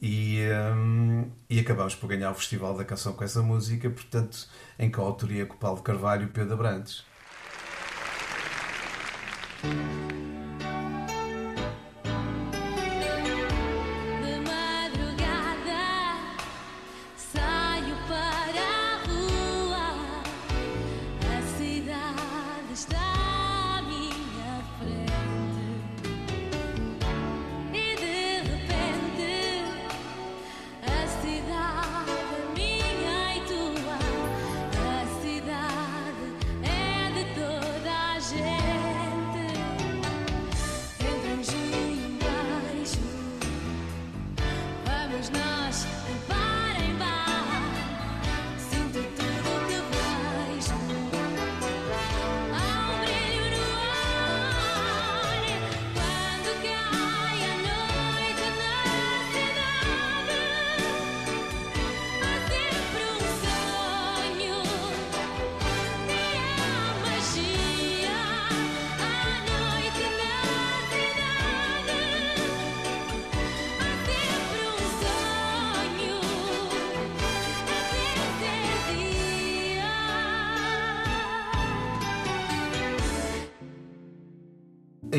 e, 0.01 0.39
hum, 0.75 1.31
e 1.49 1.59
acabámos 1.59 1.95
por 1.95 2.07
ganhar 2.07 2.31
o 2.31 2.35
Festival 2.35 2.75
da 2.75 2.83
Canção 2.83 3.13
com 3.13 3.23
essa 3.23 3.41
música, 3.41 3.89
portanto, 3.89 4.49
em 4.79 4.89
coautoria 4.91 5.45
com 5.45 5.55
o 5.55 5.57
Paulo 5.57 5.81
Carvalho 5.81 6.23
e 6.23 6.25
o 6.25 6.29
Pedro 6.29 6.53
Abrantes. 6.55 7.05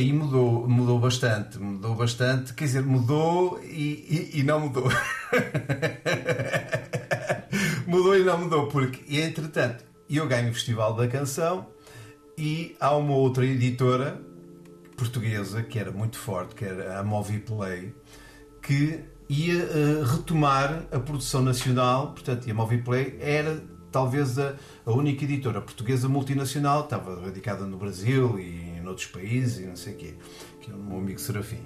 Aí 0.05 0.13
mudou, 0.13 0.69
mudou 0.69 0.99
bastante, 0.99 1.59
mudou 1.59 1.95
bastante, 1.95 2.53
quer 2.53 2.65
dizer, 2.65 2.83
mudou 2.83 3.61
e, 3.65 4.31
e, 4.35 4.41
e 4.41 4.43
não 4.43 4.61
mudou. 4.61 4.85
mudou 7.87 8.17
e 8.17 8.23
não 8.23 8.39
mudou, 8.39 8.69
porque 8.69 9.19
entretanto 9.19 9.85
eu 10.09 10.27
ganho 10.27 10.51
o 10.51 10.55
Festival 10.55 10.95
da 10.95 11.09
Canção 11.09 11.67
e 12.37 12.77
há 12.79 12.95
uma 12.95 13.15
outra 13.15 13.47
editora 13.47 14.21
portuguesa 14.97 15.63
que 15.63 15.79
era 15.79 15.91
muito 15.91 16.19
forte, 16.19 16.55
que 16.55 16.65
era 16.65 17.01
a 17.01 17.03
Moviplay, 17.03 17.95
que 18.63 19.01
ia 19.29 19.65
uh, 19.65 20.05
retomar 20.05 20.85
a 20.93 21.01
produção 21.01 21.43
nacional, 21.43 22.13
portanto, 22.13 22.47
e 22.47 22.51
a 22.51 22.55
Moviplay 22.55 23.17
era 23.21 23.63
talvez 23.95 24.37
a, 24.41 24.57
a 24.85 24.91
única 24.91 25.23
editora 25.23 25.61
portuguesa 25.61 26.09
multinacional, 26.09 26.83
estava 26.83 27.21
radicada 27.21 27.65
no 27.65 27.77
Brasil 27.77 28.41
e 28.41 28.77
em 28.77 28.85
outros 28.89 29.07
países 29.07 29.61
e 29.61 29.67
não 29.67 29.77
sei 29.77 29.95
o 29.95 29.97
quê, 29.97 30.15
que 30.61 30.69
é 30.69 30.75
o 30.75 30.79
meu 30.79 30.99
amigo 30.99 31.21
Serafim. 31.21 31.65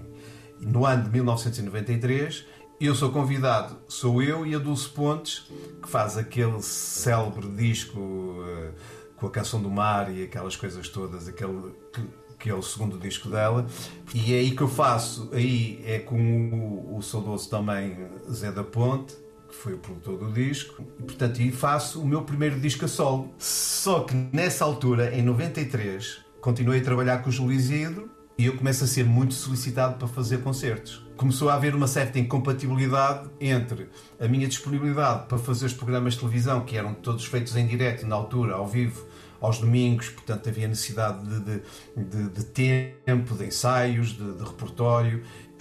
No 0.61 0.85
ano 0.85 1.05
de 1.05 1.11
1993, 1.11 2.45
eu 2.79 2.95
sou 2.95 3.11
convidado, 3.11 3.79
sou 3.89 4.23
eu 4.23 4.47
e 4.47 4.55
a 4.55 4.59
Dulce 4.59 4.91
Pontes, 4.91 5.51
que 5.81 5.89
faz 5.89 6.19
aquele 6.19 6.61
célebre 6.61 7.49
disco 7.49 7.99
uh, 7.99 8.75
com 9.17 9.27
a 9.27 9.31
canção 9.31 9.63
do 9.63 9.71
mar 9.71 10.15
e 10.15 10.25
aquelas 10.25 10.55
coisas 10.55 10.87
todas, 10.91 11.29
aquele 11.29 11.73
que, 11.95 12.03
que, 12.39 12.51
é 12.51 12.55
o 12.55 12.61
segundo 12.61 12.99
disco 12.99 13.31
dela, 13.31 13.67
e 14.15 14.35
é 14.35 14.41
aí 14.41 14.51
que 14.51 14.61
eu 14.61 14.69
faço, 14.69 15.31
aí 15.33 15.83
é 15.87 15.99
com 15.99 16.21
o, 16.51 16.99
o 16.99 17.03
saudoso 17.03 17.49
também 17.49 17.97
Zé 18.31 18.53
da 18.53 18.63
Ponte, 18.63 19.17
foi 19.59 19.75
o 19.75 19.79
produtor 19.79 20.19
do 20.19 20.33
disco, 20.33 20.85
e 21.01 21.03
portanto 21.03 21.41
aí 21.41 21.51
faço 21.51 22.01
o 22.01 22.07
meu 22.07 22.23
primeiro 22.23 22.61
disco 22.61 22.85
a 22.85 22.89
solo. 22.89 23.35
Só 23.39 24.01
que 24.01 24.15
nessa 24.33 24.65
altura, 24.65 25.15
em 25.15 25.23
93, 25.23 26.21
continuei 26.41 26.81
a 26.81 26.85
trabalhar 26.85 27.19
com 27.19 27.29
o 27.29 27.33
Júlio 27.33 27.57
Isidro 27.57 28.09
e 28.39 28.47
eu 28.47 28.57
começo 28.57 28.85
a 28.85 28.87
ser 28.87 29.05
muito 29.05 29.35
solicitado 29.35 29.97
para 29.97 30.07
fazer 30.07 30.43
concertos. 30.43 31.05
Começou 31.17 31.51
a 31.51 31.55
haver 31.55 31.75
uma 31.75 31.89
certa 31.89 32.21
incompatibilidade 32.21 33.29
entre 33.41 33.89
a 34.21 34.29
minha 34.29 34.47
disponibilidade 34.47 35.27
para 35.27 35.39
fazer 35.39 35.67
os 35.67 35.75
programas 35.75 36.15
de 36.15 36.21
televisão, 36.21 36.65
que 36.65 36.77
eram 36.77 36.95
todos 36.95 37.27
feitos 37.27 37.57
em 37.57 37.67
direto, 37.67 38.07
na 38.07 38.15
altura, 38.15 38.55
ao 38.55 38.67
vivo, 38.67 39.05
aos 39.41 39.59
domingos, 39.59 40.09
portanto 40.11 40.49
havia 40.49 40.69
necessidade 40.69 41.21
de, 41.27 41.41
de, 41.41 42.05
de, 42.05 42.29
de 42.29 42.45
tempo, 42.45 43.35
de 43.35 43.47
ensaios, 43.47 44.11
de, 44.11 44.35
de 44.35 44.45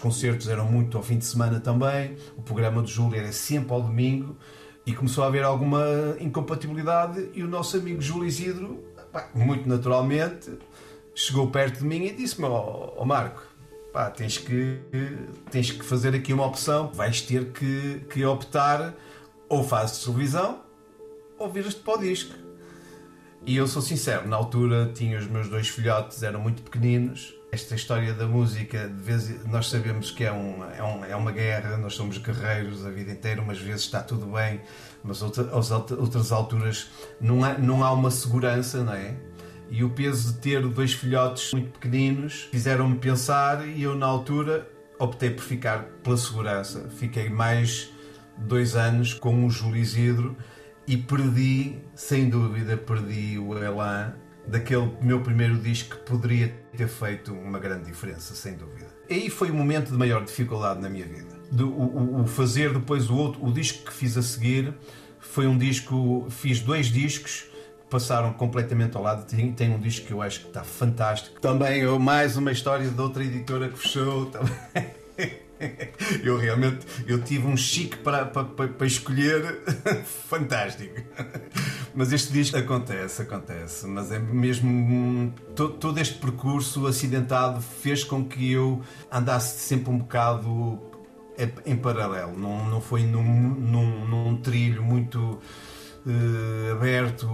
Concertos 0.02 0.48
eram 0.48 0.66
muito 0.66 0.98
ao 0.98 1.04
fim 1.04 1.18
de 1.18 1.26
semana 1.26 1.60
também. 1.60 2.16
O 2.38 2.42
programa 2.42 2.82
do 2.82 2.88
Júlio 2.88 3.20
era 3.20 3.32
sempre 3.32 3.74
ao 3.74 3.82
domingo 3.82 4.38
e 4.86 4.94
começou 4.94 5.24
a 5.24 5.28
haver 5.28 5.44
alguma 5.44 6.16
incompatibilidade. 6.20 7.30
E 7.34 7.44
o 7.44 7.48
nosso 7.48 7.78
amigo 7.78 8.02
Júlio 8.02 8.26
Isidro, 8.26 8.84
muito 9.34 9.68
naturalmente, 9.68 10.52
chegou 11.16 11.50
perto 11.50 11.80
de 11.80 11.86
mim 11.86 12.06
e 12.06 12.14
disse-me: 12.14 12.48
Ó 12.48 12.94
oh, 12.96 13.02
oh 13.02 13.06
Marco, 13.06 13.42
pá, 13.92 14.10
tens, 14.12 14.38
que, 14.38 14.80
tens 15.50 15.72
que 15.72 15.84
fazer 15.84 16.14
aqui 16.14 16.32
uma 16.32 16.46
opção. 16.46 16.92
Vais 16.94 17.22
ter 17.22 17.52
que, 17.52 18.06
que 18.10 18.24
optar 18.24 18.94
ou 19.50 19.64
fazes 19.64 20.04
televisão 20.04 20.62
ou 21.40 21.52
viras-te 21.52 21.82
para 21.82 21.96
o 21.96 21.98
disco. 21.98 22.34
E 23.46 23.56
eu 23.56 23.68
sou 23.68 23.82
sincero, 23.82 24.28
na 24.28 24.36
altura 24.36 24.92
tinha 24.94 25.18
os 25.18 25.28
meus 25.28 25.48
dois 25.48 25.70
filhotes, 25.70 26.22
eram 26.24 26.42
muito 26.42 26.62
pequeninos. 26.62 27.37
Esta 27.58 27.74
história 27.74 28.14
da 28.14 28.28
música, 28.28 28.88
de 28.88 29.02
vez 29.02 29.44
nós 29.46 29.68
sabemos 29.68 30.12
que 30.12 30.24
é, 30.24 30.32
um, 30.32 30.64
é, 30.64 30.84
um, 30.84 31.04
é 31.06 31.16
uma 31.16 31.32
guerra, 31.32 31.76
nós 31.76 31.96
somos 31.96 32.20
guerreiros 32.20 32.86
a 32.86 32.92
vida 32.92 33.12
inteira, 33.12 33.42
umas 33.42 33.58
vezes 33.58 33.82
está 33.82 34.04
tudo 34.04 34.28
bem, 34.28 34.62
mas 35.04 35.24
outra, 35.24 35.44
outras 35.56 36.32
alturas 36.32 36.88
não 37.20 37.44
há, 37.44 37.58
não 37.58 37.84
há 37.84 37.92
uma 37.92 38.12
segurança, 38.12 38.84
não 38.84 38.94
é? 38.94 39.16
E 39.72 39.84
o 39.84 39.90
peso 39.90 40.34
de 40.34 40.40
ter 40.40 40.62
dois 40.68 40.94
filhotes 40.94 41.52
muito 41.52 41.72
pequeninos 41.72 42.48
fizeram-me 42.52 43.00
pensar 43.00 43.68
e 43.68 43.82
eu, 43.82 43.96
na 43.96 44.06
altura, 44.06 44.70
optei 45.00 45.32
por 45.32 45.42
ficar 45.42 45.86
pela 46.04 46.16
segurança. 46.16 46.88
Fiquei 46.92 47.28
mais 47.28 47.92
dois 48.38 48.76
anos 48.76 49.16
com 49.16 49.48
o 49.48 49.50
Júlio 49.50 49.82
Isidro 49.82 50.38
e 50.86 50.96
perdi, 50.96 51.80
sem 51.96 52.30
dúvida, 52.30 52.78
perdi 52.78 53.40
o 53.40 53.58
elan 53.58 54.14
daquele 54.48 54.92
meu 55.02 55.22
primeiro 55.22 55.58
disco 55.58 55.96
que 55.96 56.04
poderia 56.04 56.54
ter 56.76 56.88
feito 56.88 57.34
uma 57.34 57.60
grande 57.60 57.86
diferença, 57.86 58.34
sem 58.34 58.56
dúvida. 58.56 58.88
Aí 59.10 59.30
foi 59.30 59.52
o 59.52 59.54
momento 59.54 59.92
de 59.92 59.98
maior 59.98 60.24
dificuldade 60.24 60.82
na 60.82 60.90
minha 60.90 61.06
vida. 61.06 61.36
O, 61.64 62.22
o, 62.22 62.28
fazer 62.28 62.74
depois 62.74 63.10
o 63.10 63.16
outro, 63.16 63.46
o 63.46 63.52
disco 63.52 63.86
que 63.86 63.94
fiz 63.94 64.18
a 64.18 64.22
seguir 64.22 64.74
foi 65.20 65.48
um 65.48 65.58
disco, 65.58 66.28
fiz 66.30 66.60
dois 66.60 66.88
discos 66.88 67.50
passaram 67.90 68.34
completamente 68.34 68.96
ao 68.98 69.04
lado. 69.04 69.26
Tem, 69.26 69.52
tem 69.52 69.74
um 69.74 69.80
disco 69.80 70.08
que 70.08 70.14
eu 70.14 70.22
acho 70.22 70.42
que 70.42 70.48
está 70.48 70.64
fantástico. 70.64 71.40
Também 71.40 71.80
eu, 71.80 71.98
mais 72.00 72.38
uma 72.38 72.52
história 72.52 72.88
de 72.90 73.02
outra 73.02 73.24
editora 73.24 73.70
que 73.70 73.78
fechou. 73.78 74.26
Também. 74.32 74.92
Eu 76.24 76.38
realmente 76.38 76.86
eu 77.08 77.20
tive 77.24 77.48
um 77.48 77.58
chique 77.58 77.98
para, 77.98 78.26
para, 78.26 78.68
para 78.68 78.88
escolher 78.88 79.64
fantástico. 80.30 80.94
Mas 81.98 82.14
este 82.14 82.32
disco 82.32 82.56
acontece, 82.56 83.24
acontece. 83.24 83.88
Mas 83.88 84.12
é 84.12 84.20
mesmo 84.20 85.34
todo, 85.56 85.74
todo 85.74 85.98
este 86.00 86.14
percurso 86.20 86.86
acidentado 86.86 87.60
fez 87.60 88.04
com 88.04 88.24
que 88.24 88.52
eu 88.52 88.84
andasse 89.12 89.62
sempre 89.62 89.90
um 89.90 89.98
bocado 89.98 90.80
em 91.66 91.76
paralelo, 91.76 92.38
não, 92.38 92.68
não 92.68 92.82
foi 92.82 93.04
num, 93.04 93.24
num, 93.24 94.08
num 94.08 94.38
trilho 94.38 94.84
muito 94.84 95.40
uh, 96.08 96.72
aberto, 96.72 97.28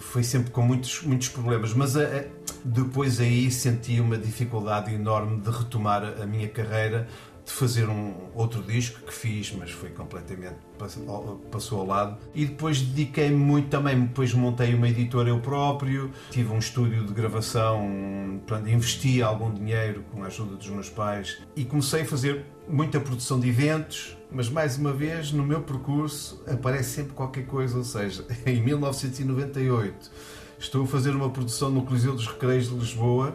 foi 0.00 0.22
sempre 0.22 0.50
com 0.52 0.62
muitos, 0.62 1.02
muitos 1.02 1.28
problemas, 1.28 1.74
mas 1.74 1.96
a, 1.96 2.02
a, 2.02 2.24
depois 2.64 3.18
aí 3.18 3.50
senti 3.50 4.00
uma 4.00 4.16
dificuldade 4.16 4.94
enorme 4.94 5.40
de 5.40 5.50
retomar 5.50 6.04
a 6.04 6.26
minha 6.26 6.48
carreira 6.48 7.08
de 7.48 7.54
fazer 7.54 7.88
um 7.88 8.14
outro 8.34 8.62
disco 8.62 9.00
que 9.06 9.12
fiz, 9.12 9.50
mas 9.52 9.70
foi 9.70 9.88
completamente 9.88 10.56
passou 11.50 11.80
ao 11.80 11.86
lado. 11.86 12.18
E 12.34 12.44
depois 12.44 12.80
dediquei-me 12.80 13.36
muito 13.36 13.68
também, 13.68 13.98
depois 13.98 14.34
montei 14.34 14.74
uma 14.74 14.86
editora 14.86 15.30
eu 15.30 15.40
próprio, 15.40 16.12
tive 16.30 16.52
um 16.52 16.58
estúdio 16.58 17.04
de 17.04 17.12
gravação, 17.14 18.38
portanto, 18.46 18.68
investi 18.68 19.22
algum 19.22 19.52
dinheiro 19.52 20.04
com 20.12 20.22
a 20.22 20.26
ajuda 20.26 20.56
dos 20.56 20.68
meus 20.68 20.90
pais 20.90 21.38
e 21.56 21.64
comecei 21.64 22.02
a 22.02 22.04
fazer 22.04 22.44
muita 22.68 23.00
produção 23.00 23.40
de 23.40 23.48
eventos, 23.48 24.14
mas 24.30 24.50
mais 24.50 24.76
uma 24.76 24.92
vez 24.92 25.32
no 25.32 25.42
meu 25.42 25.62
percurso 25.62 26.42
aparece 26.46 26.96
sempre 26.96 27.14
qualquer 27.14 27.46
coisa, 27.46 27.78
ou 27.78 27.84
seja, 27.84 28.26
em 28.44 28.62
1998 28.62 30.10
estou 30.58 30.84
a 30.84 30.86
fazer 30.86 31.10
uma 31.10 31.30
produção 31.30 31.70
no 31.70 31.82
Coliseu 31.82 32.14
dos 32.14 32.26
Recreios 32.26 32.68
de 32.68 32.74
Lisboa 32.74 33.34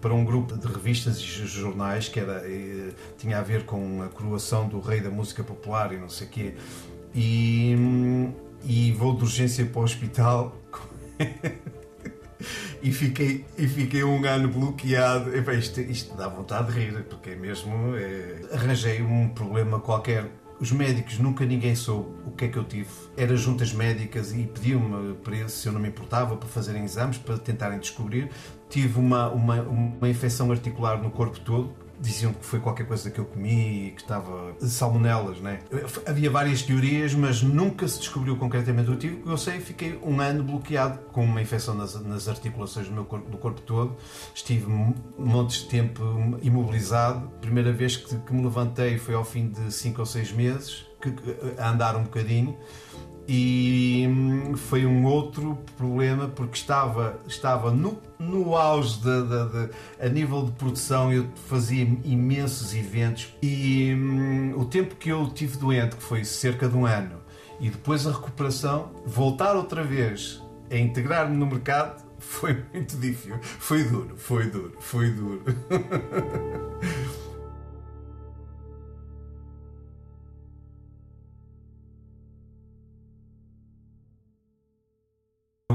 para 0.00 0.12
um 0.12 0.24
grupo 0.24 0.56
de 0.56 0.66
revistas 0.66 1.18
e 1.18 1.46
jornais 1.46 2.08
que 2.08 2.18
era, 2.18 2.42
eh, 2.44 2.90
tinha 3.18 3.38
a 3.38 3.42
ver 3.42 3.64
com 3.64 4.02
a 4.02 4.08
coroação 4.08 4.68
do 4.68 4.80
rei 4.80 5.00
da 5.00 5.10
música 5.10 5.44
popular 5.44 5.92
e 5.92 5.96
não 5.96 6.08
sei 6.08 6.26
o 6.26 6.30
quê. 6.30 6.54
E, 7.14 7.76
e 8.64 8.92
vou 8.92 9.14
de 9.14 9.22
urgência 9.22 9.64
para 9.64 9.80
o 9.80 9.84
hospital 9.84 10.56
e, 12.82 12.92
fiquei, 12.92 13.44
e 13.56 13.68
fiquei 13.68 14.02
um 14.02 14.24
ano 14.24 14.48
bloqueado. 14.48 15.36
E, 15.36 15.40
bem, 15.40 15.58
isto, 15.58 15.80
isto 15.80 16.16
dá 16.16 16.28
vontade 16.28 16.72
de 16.72 16.78
rir, 16.78 17.04
porque 17.04 17.30
é 17.30 17.36
mesmo. 17.36 17.94
É, 17.96 18.40
arranjei 18.52 19.02
um 19.02 19.28
problema 19.28 19.78
qualquer 19.78 20.28
os 20.60 20.70
médicos, 20.72 21.18
nunca 21.18 21.44
ninguém 21.44 21.74
soube 21.74 22.10
o 22.26 22.30
que 22.30 22.44
é 22.44 22.48
que 22.48 22.56
eu 22.56 22.64
tive. 22.64 22.88
Era 23.16 23.36
juntas 23.36 23.72
médicas 23.72 24.32
e 24.32 24.44
pediam-me 24.44 25.14
para 25.14 25.48
se 25.48 25.66
eu 25.66 25.72
não 25.72 25.80
me 25.80 25.88
importava 25.88 26.36
para 26.36 26.48
fazerem 26.48 26.84
exames, 26.84 27.18
para 27.18 27.36
tentarem 27.38 27.78
descobrir. 27.78 28.30
Tive 28.68 28.98
uma, 28.98 29.28
uma, 29.30 29.62
uma 29.62 30.08
infecção 30.08 30.50
articular 30.50 31.00
no 31.02 31.10
corpo 31.10 31.38
todo, 31.40 31.72
diziam 32.00 32.32
que 32.32 32.44
foi 32.44 32.60
qualquer 32.60 32.86
coisa 32.86 33.10
que 33.10 33.18
eu 33.18 33.24
comi 33.24 33.88
e 33.88 33.90
que 33.92 34.02
estava 34.02 34.54
salmonelas, 34.60 35.38
né? 35.40 35.60
Havia 36.06 36.30
várias 36.30 36.62
teorias, 36.62 37.14
mas 37.14 37.42
nunca 37.42 37.86
se 37.88 37.98
descobriu 37.98 38.36
concretamente 38.36 38.88
o 38.88 38.92
motivo. 38.92 39.30
Eu 39.30 39.36
sei, 39.36 39.60
fiquei 39.60 39.98
um 40.02 40.20
ano 40.20 40.42
bloqueado 40.42 40.98
com 41.12 41.24
uma 41.24 41.40
infecção 41.40 41.74
nas, 41.74 41.94
nas 42.02 42.28
articulações 42.28 42.88
do 42.88 42.94
meu 42.94 43.04
corpo, 43.04 43.30
do 43.30 43.38
corpo 43.38 43.60
todo. 43.62 43.96
Estive 44.34 44.66
montes 45.18 45.62
de 45.62 45.68
tempo 45.68 46.02
imobilizado. 46.42 47.28
Primeira 47.40 47.72
vez 47.72 47.96
que, 47.96 48.16
que 48.16 48.32
me 48.32 48.42
levantei 48.42 48.98
foi 48.98 49.14
ao 49.14 49.24
fim 49.24 49.48
de 49.48 49.72
5 49.72 50.00
ou 50.00 50.06
6 50.06 50.32
meses, 50.32 50.86
que, 51.00 51.14
a 51.58 51.70
andar 51.70 51.96
um 51.96 52.04
bocadinho 52.04 52.56
e 53.26 54.06
hum, 54.08 54.56
foi 54.56 54.84
um 54.84 55.04
outro 55.04 55.58
problema 55.76 56.28
porque 56.28 56.56
estava, 56.56 57.18
estava 57.26 57.70
no, 57.70 57.98
no 58.18 58.54
auge 58.56 58.98
de, 58.98 59.22
de, 59.22 59.66
de, 59.68 59.70
a 59.98 60.08
nível 60.08 60.44
de 60.44 60.52
produção 60.52 61.12
eu 61.12 61.26
fazia 61.48 61.82
imensos 62.04 62.74
eventos. 62.74 63.34
E 63.42 63.94
hum, 63.94 64.54
o 64.56 64.64
tempo 64.64 64.96
que 64.96 65.10
eu 65.10 65.28
tive 65.28 65.56
doente, 65.56 65.96
que 65.96 66.02
foi 66.02 66.24
cerca 66.24 66.68
de 66.68 66.76
um 66.76 66.86
ano 66.86 67.22
e 67.60 67.70
depois 67.70 68.06
a 68.06 68.12
recuperação, 68.12 68.90
voltar 69.06 69.54
outra 69.54 69.82
vez 69.82 70.42
a 70.70 70.76
integrar-me 70.76 71.36
no 71.36 71.46
mercado 71.46 72.02
foi 72.18 72.64
muito 72.72 72.96
difícil, 72.96 73.38
foi 73.42 73.84
duro, 73.84 74.16
foi 74.16 74.46
duro, 74.46 74.76
foi 74.80 75.10
duro 75.10 75.42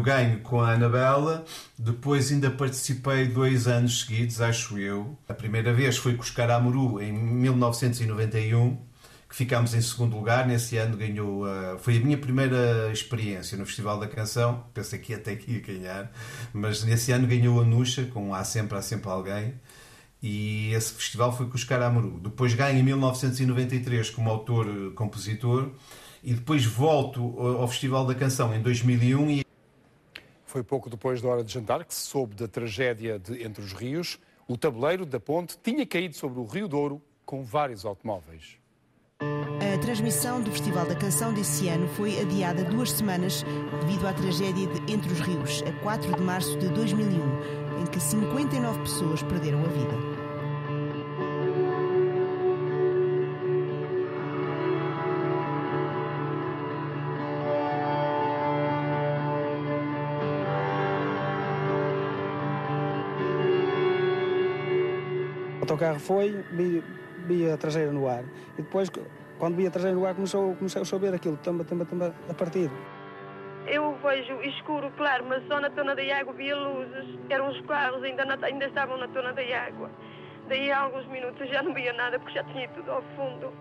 ganho 0.01 0.39
com 0.39 0.61
a 0.61 0.71
Anabela, 0.73 1.45
depois 1.77 2.31
ainda 2.31 2.49
participei 2.49 3.27
dois 3.27 3.67
anos 3.67 4.01
seguidos, 4.01 4.41
acho 4.41 4.77
eu. 4.77 5.17
A 5.27 5.33
primeira 5.33 5.73
vez 5.73 5.97
foi 5.97 6.15
com 6.15 6.21
os 6.21 6.31
Caramuru 6.31 7.01
em 7.01 7.11
1991, 7.11 8.77
que 9.29 9.35
ficámos 9.35 9.73
em 9.73 9.81
segundo 9.81 10.15
lugar. 10.15 10.47
Nesse 10.47 10.77
ano 10.77 10.97
ganhou. 10.97 11.45
Foi 11.79 11.97
a 11.97 11.99
minha 11.99 12.17
primeira 12.17 12.91
experiência 12.91 13.57
no 13.57 13.65
Festival 13.65 13.99
da 13.99 14.07
Canção. 14.07 14.65
Pensei 14.73 14.97
que 14.99 15.13
até 15.13 15.35
que 15.35 15.51
ia 15.51 15.59
ganhar, 15.59 16.11
mas 16.51 16.83
nesse 16.83 17.11
ano 17.11 17.27
ganhou 17.27 17.61
a 17.61 17.63
Nuxa, 17.63 18.05
com 18.05 18.33
Há 18.33 18.43
Sempre, 18.43 18.77
Há 18.77 18.81
Sempre 18.81 19.09
Alguém. 19.09 19.53
E 20.21 20.73
esse 20.73 20.91
festival 20.93 21.35
foi 21.35 21.45
com 21.45 21.55
os 21.55 21.63
Caramuru. 21.63 22.19
Depois 22.19 22.53
ganho 22.53 22.77
em 22.77 22.83
1993 22.83 24.09
como 24.09 24.29
autor-compositor 24.29 25.69
e 26.21 26.33
depois 26.33 26.65
volto 26.65 27.39
ao 27.39 27.65
Festival 27.69 28.05
da 28.05 28.13
Canção 28.13 28.53
em 28.53 28.61
2001 28.61 29.29
e 29.29 29.45
foi 30.49 30.63
pouco 30.63 30.89
depois 30.89 31.21
da 31.21 31.29
hora 31.29 31.43
de 31.43 31.53
jantar 31.53 31.85
que 31.85 31.93
se 31.93 32.01
soube 32.01 32.33
da 32.35 32.47
tragédia 32.47 33.19
de 33.19 33.43
Entre 33.43 33.63
os 33.63 33.71
Rios. 33.71 34.19
O 34.47 34.57
tabuleiro 34.57 35.05
da 35.05 35.19
ponte 35.19 35.55
tinha 35.61 35.85
caído 35.85 36.15
sobre 36.15 36.39
o 36.39 36.45
Rio 36.45 36.67
Douro 36.67 36.99
com 37.23 37.43
vários 37.43 37.85
automóveis. 37.85 38.57
A 39.21 39.77
transmissão 39.79 40.41
do 40.41 40.49
Festival 40.49 40.87
da 40.87 40.95
Canção 40.95 41.33
desse 41.33 41.67
ano 41.67 41.87
foi 41.89 42.19
adiada 42.19 42.63
duas 42.63 42.91
semanas 42.91 43.43
devido 43.81 44.07
à 44.07 44.13
tragédia 44.13 44.65
de 44.65 44.91
Entre 44.91 45.11
os 45.11 45.19
Rios, 45.19 45.61
a 45.67 45.71
4 45.83 46.15
de 46.15 46.21
março 46.21 46.57
de 46.57 46.67
2001, 46.69 47.81
em 47.81 47.85
que 47.85 47.99
59 47.99 48.79
pessoas 48.79 49.21
perderam 49.21 49.59
a 49.59 49.67
vida. 49.67 50.08
Autocarro 65.79 65.99
foi, 65.99 66.43
vi, 66.51 66.83
vi 67.25 67.49
a 67.49 67.57
traseira 67.57 67.91
no 67.91 68.07
ar. 68.07 68.23
E 68.57 68.61
depois, 68.61 68.91
quando 69.37 69.55
vi 69.55 69.67
a 69.67 69.71
traseira 69.71 69.95
no 69.95 70.05
ar, 70.05 70.13
começou, 70.13 70.55
comecei 70.55 70.81
a 70.81 70.85
saber 70.85 71.13
aquilo, 71.13 71.37
tamba, 71.37 71.63
tamba, 71.63 71.85
tamba, 71.85 72.13
a 72.29 72.33
partir. 72.33 72.69
Eu 73.67 73.97
vejo 74.03 74.41
escuro, 74.41 74.91
claro, 74.97 75.25
mas 75.27 75.45
só 75.47 75.59
na 75.59 75.69
tona 75.69 75.95
da 75.95 76.01
água 76.17 76.33
via 76.33 76.55
luzes. 76.55 77.17
Eram 77.29 77.49
os 77.49 77.61
carros, 77.61 78.03
ainda, 78.03 78.25
na, 78.25 78.37
ainda 78.41 78.65
estavam 78.65 78.97
na 78.97 79.07
tona 79.07 79.31
da 79.33 79.41
água. 79.41 79.89
Daí 80.47 80.71
a 80.71 80.79
alguns 80.79 81.07
minutos 81.07 81.47
já 81.49 81.61
não 81.61 81.73
via 81.73 81.93
nada 81.93 82.19
porque 82.19 82.33
já 82.33 82.43
tinha 82.45 82.67
tudo 82.69 82.91
ao 82.91 83.03
fundo. 83.15 83.53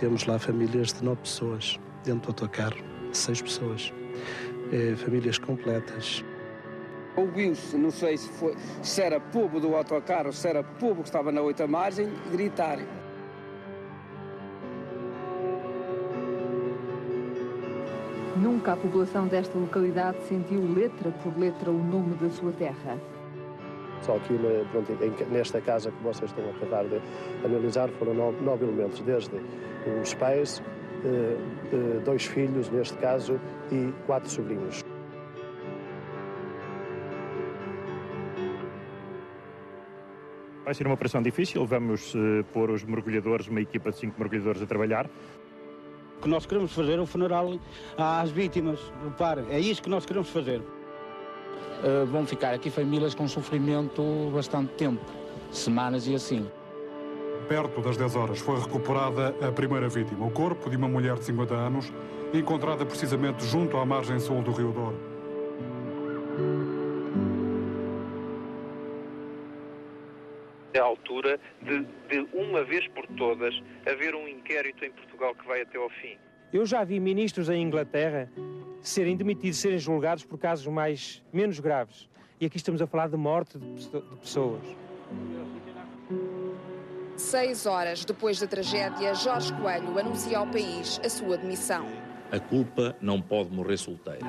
Temos 0.00 0.24
lá 0.26 0.38
famílias 0.38 0.92
de 0.92 1.04
nove 1.04 1.20
pessoas 1.20 1.78
dentro 2.02 2.32
do 2.32 2.44
autocarro, 2.44 2.82
seis 3.12 3.42
pessoas. 3.42 3.92
É, 4.72 4.96
famílias 4.96 5.36
completas. 5.36 6.24
Ouviu-se, 7.14 7.76
não 7.76 7.90
sei 7.90 8.16
se, 8.16 8.28
foi, 8.30 8.54
se 8.82 9.02
era 9.02 9.20
povo 9.20 9.60
do 9.60 9.76
autocarro, 9.76 10.32
se 10.32 10.48
era 10.48 10.62
povo 10.62 11.02
que 11.02 11.08
estava 11.08 11.30
na 11.30 11.42
outra 11.42 11.66
margem, 11.66 12.08
gritar. 12.30 12.78
Nunca 18.36 18.72
a 18.72 18.76
população 18.76 19.26
desta 19.26 19.56
localidade 19.58 20.22
sentiu 20.26 20.60
letra 20.72 21.10
por 21.22 21.38
letra 21.38 21.70
o 21.70 21.78
nome 21.78 22.14
da 22.16 22.30
sua 22.30 22.50
terra. 22.52 22.98
Só 24.00 24.16
aqui 24.16 24.36
pronto, 24.72 24.92
nesta 25.30 25.60
casa 25.60 25.92
que 25.92 26.02
vocês 26.02 26.30
estão 26.30 26.44
a 26.46 26.50
acabar 26.50 26.84
de 26.88 27.00
analisar 27.44 27.88
foram 27.90 28.14
nove, 28.14 28.42
nove 28.42 28.64
elementos, 28.64 29.00
desde 29.00 29.36
os 30.02 30.14
pais, 30.14 30.62
eh, 31.04 31.36
eh, 31.72 32.00
dois 32.04 32.24
filhos 32.24 32.68
neste 32.70 32.96
caso 32.98 33.38
e 33.70 33.92
quatro 34.06 34.28
sobrinhos. 34.28 34.82
Vai 40.64 40.74
ser 40.74 40.86
uma 40.86 40.94
operação 40.94 41.20
difícil, 41.20 41.66
vamos 41.66 42.14
uh, 42.14 42.44
pôr 42.52 42.70
os 42.70 42.84
mergulhadores, 42.84 43.48
uma 43.48 43.60
equipa 43.60 43.90
de 43.90 43.98
cinco 43.98 44.18
mergulhadores 44.18 44.62
a 44.62 44.66
trabalhar. 44.66 45.06
O 46.18 46.22
que 46.22 46.28
nós 46.28 46.46
queremos 46.46 46.72
fazer 46.72 46.98
é 46.98 47.00
o 47.00 47.06
funeral 47.06 47.58
às 47.98 48.30
vítimas, 48.30 48.78
repare, 49.02 49.44
é 49.50 49.58
isso 49.58 49.82
que 49.82 49.90
nós 49.90 50.06
queremos 50.06 50.28
fazer. 50.30 50.60
Uh, 50.60 52.06
vão 52.06 52.24
ficar 52.24 52.54
aqui 52.54 52.70
famílias 52.70 53.12
com 53.12 53.26
sofrimento 53.26 54.30
bastante 54.32 54.72
tempo, 54.74 55.04
semanas 55.50 56.06
e 56.06 56.14
assim. 56.14 56.48
Perto 57.48 57.80
das 57.80 57.96
10 57.96 58.14
horas 58.14 58.38
foi 58.38 58.60
recuperada 58.60 59.34
a 59.42 59.50
primeira 59.50 59.88
vítima, 59.88 60.24
o 60.24 60.30
corpo 60.30 60.70
de 60.70 60.76
uma 60.76 60.86
mulher 60.86 61.16
de 61.16 61.24
50 61.24 61.54
anos, 61.54 61.92
encontrada 62.32 62.86
precisamente 62.86 63.44
junto 63.44 63.76
à 63.78 63.84
margem 63.84 64.20
sul 64.20 64.40
do 64.42 64.52
Rio 64.52 64.70
Douro. 64.70 65.11
Altura 70.92 71.38
de, 71.62 71.80
de, 72.08 72.28
uma 72.32 72.64
vez 72.64 72.86
por 72.88 73.06
todas, 73.08 73.54
haver 73.86 74.14
um 74.14 74.28
inquérito 74.28 74.84
em 74.84 74.90
Portugal 74.92 75.34
que 75.34 75.46
vai 75.46 75.62
até 75.62 75.78
ao 75.78 75.90
fim. 75.90 76.16
Eu 76.52 76.66
já 76.66 76.84
vi 76.84 77.00
ministros 77.00 77.48
em 77.48 77.62
Inglaterra 77.62 78.30
serem 78.80 79.16
demitidos, 79.16 79.58
serem 79.58 79.78
julgados 79.78 80.24
por 80.24 80.38
casos 80.38 80.66
mais 80.66 81.22
menos 81.32 81.58
graves. 81.60 82.08
E 82.40 82.46
aqui 82.46 82.56
estamos 82.56 82.82
a 82.82 82.86
falar 82.86 83.08
de 83.08 83.16
morte 83.16 83.58
de, 83.58 83.88
de 83.88 84.16
pessoas. 84.16 84.62
Seis 87.16 87.66
horas 87.66 88.04
depois 88.04 88.40
da 88.40 88.46
tragédia, 88.46 89.14
Jorge 89.14 89.52
Coelho 89.54 89.98
anuncia 89.98 90.38
ao 90.38 90.46
país 90.46 91.00
a 91.04 91.08
sua 91.08 91.36
demissão. 91.36 91.86
A 92.32 92.40
culpa 92.40 92.96
não 93.00 93.20
pode 93.20 93.50
morrer 93.50 93.76
solteira. 93.76 94.26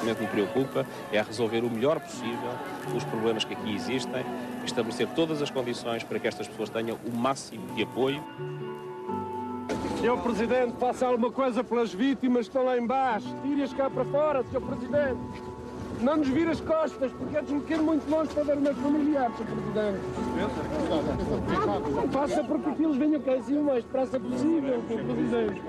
Neste 0.00 0.04
momento 0.04 0.20
me 0.20 0.26
preocupa 0.28 0.86
é 1.12 1.20
resolver 1.20 1.62
o 1.62 1.70
melhor 1.70 2.00
possível 2.00 2.50
os 2.94 3.04
problemas 3.04 3.44
que 3.44 3.52
aqui 3.54 3.74
existem, 3.74 4.24
estabelecer 4.64 5.06
todas 5.08 5.42
as 5.42 5.50
condições 5.50 6.02
para 6.02 6.18
que 6.18 6.26
estas 6.26 6.48
pessoas 6.48 6.70
tenham 6.70 6.96
o 7.06 7.16
máximo 7.16 7.66
de 7.74 7.82
apoio. 7.82 8.22
Senhor 10.00 10.18
Presidente, 10.22 10.74
faça 10.78 11.06
alguma 11.06 11.30
coisa 11.30 11.62
pelas 11.62 11.92
vítimas 11.92 12.48
que 12.48 12.50
estão 12.50 12.64
lá 12.64 12.78
embaixo. 12.78 13.28
Tire-as 13.42 13.72
cá 13.74 13.90
para 13.90 14.04
fora, 14.06 14.42
Senhor 14.44 14.62
Presidente. 14.62 15.20
Não 16.00 16.16
nos 16.16 16.28
vire 16.28 16.50
as 16.50 16.60
costas, 16.60 17.12
porque 17.12 17.36
é 17.36 17.42
desloqueiro 17.42 17.82
muito 17.82 18.08
longe 18.08 18.30
para 18.32 18.44
ver 18.44 18.56
os 18.56 18.62
meus 18.62 18.78
familiares, 18.78 19.36
Senhor 19.36 19.50
Presidente. 19.50 20.00
Faça 22.10 22.42
porque 22.44 22.72
que 22.72 22.84
eles 22.84 22.96
venham 22.96 23.20
cá 23.20 23.36
em 23.36 23.42
cima 23.42 23.60
o 23.60 23.64
mais 23.64 23.84
depressa 23.84 24.18
possível, 24.18 24.82
Senhor 24.88 25.04
Presidente. 25.04 25.62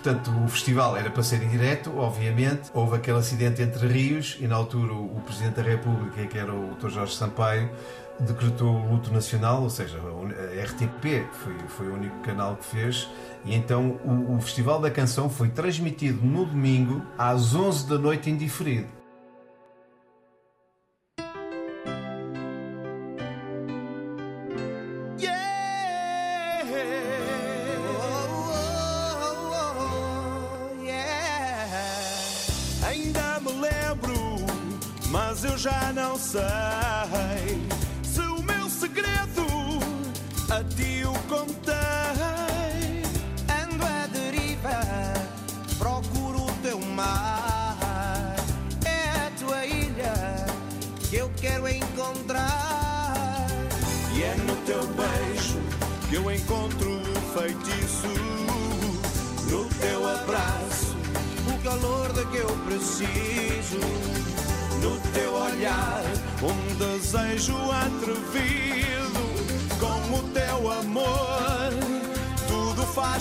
Portanto, 0.00 0.30
o 0.44 0.48
festival 0.48 0.96
era 0.96 1.10
para 1.10 1.24
ser 1.24 1.42
em 1.42 1.48
direto, 1.48 1.92
obviamente. 1.98 2.70
Houve 2.72 2.96
aquele 2.96 3.18
acidente 3.18 3.60
entre 3.62 3.84
rios 3.88 4.36
e, 4.40 4.46
na 4.46 4.54
altura, 4.54 4.92
o 4.92 5.20
Presidente 5.26 5.54
da 5.54 5.62
República, 5.62 6.24
que 6.24 6.38
era 6.38 6.54
o 6.54 6.76
Dr. 6.76 6.88
Jorge 6.88 7.16
Sampaio, 7.16 7.68
decretou 8.20 8.76
o 8.76 8.92
luto 8.92 9.12
nacional, 9.12 9.62
ou 9.62 9.70
seja, 9.70 9.98
a 9.98 10.64
RTP 10.64 11.26
foi, 11.32 11.54
foi 11.66 11.88
o 11.88 11.94
único 11.94 12.16
canal 12.20 12.56
que 12.56 12.64
fez. 12.64 13.08
E 13.44 13.56
então 13.56 13.98
o, 14.04 14.36
o 14.36 14.40
Festival 14.40 14.80
da 14.80 14.90
Canção 14.90 15.28
foi 15.28 15.48
transmitido 15.48 16.24
no 16.24 16.46
domingo 16.46 17.02
às 17.18 17.56
11 17.56 17.88
da 17.88 17.98
noite 17.98 18.30
em 18.30 18.36
diferido. 18.36 18.97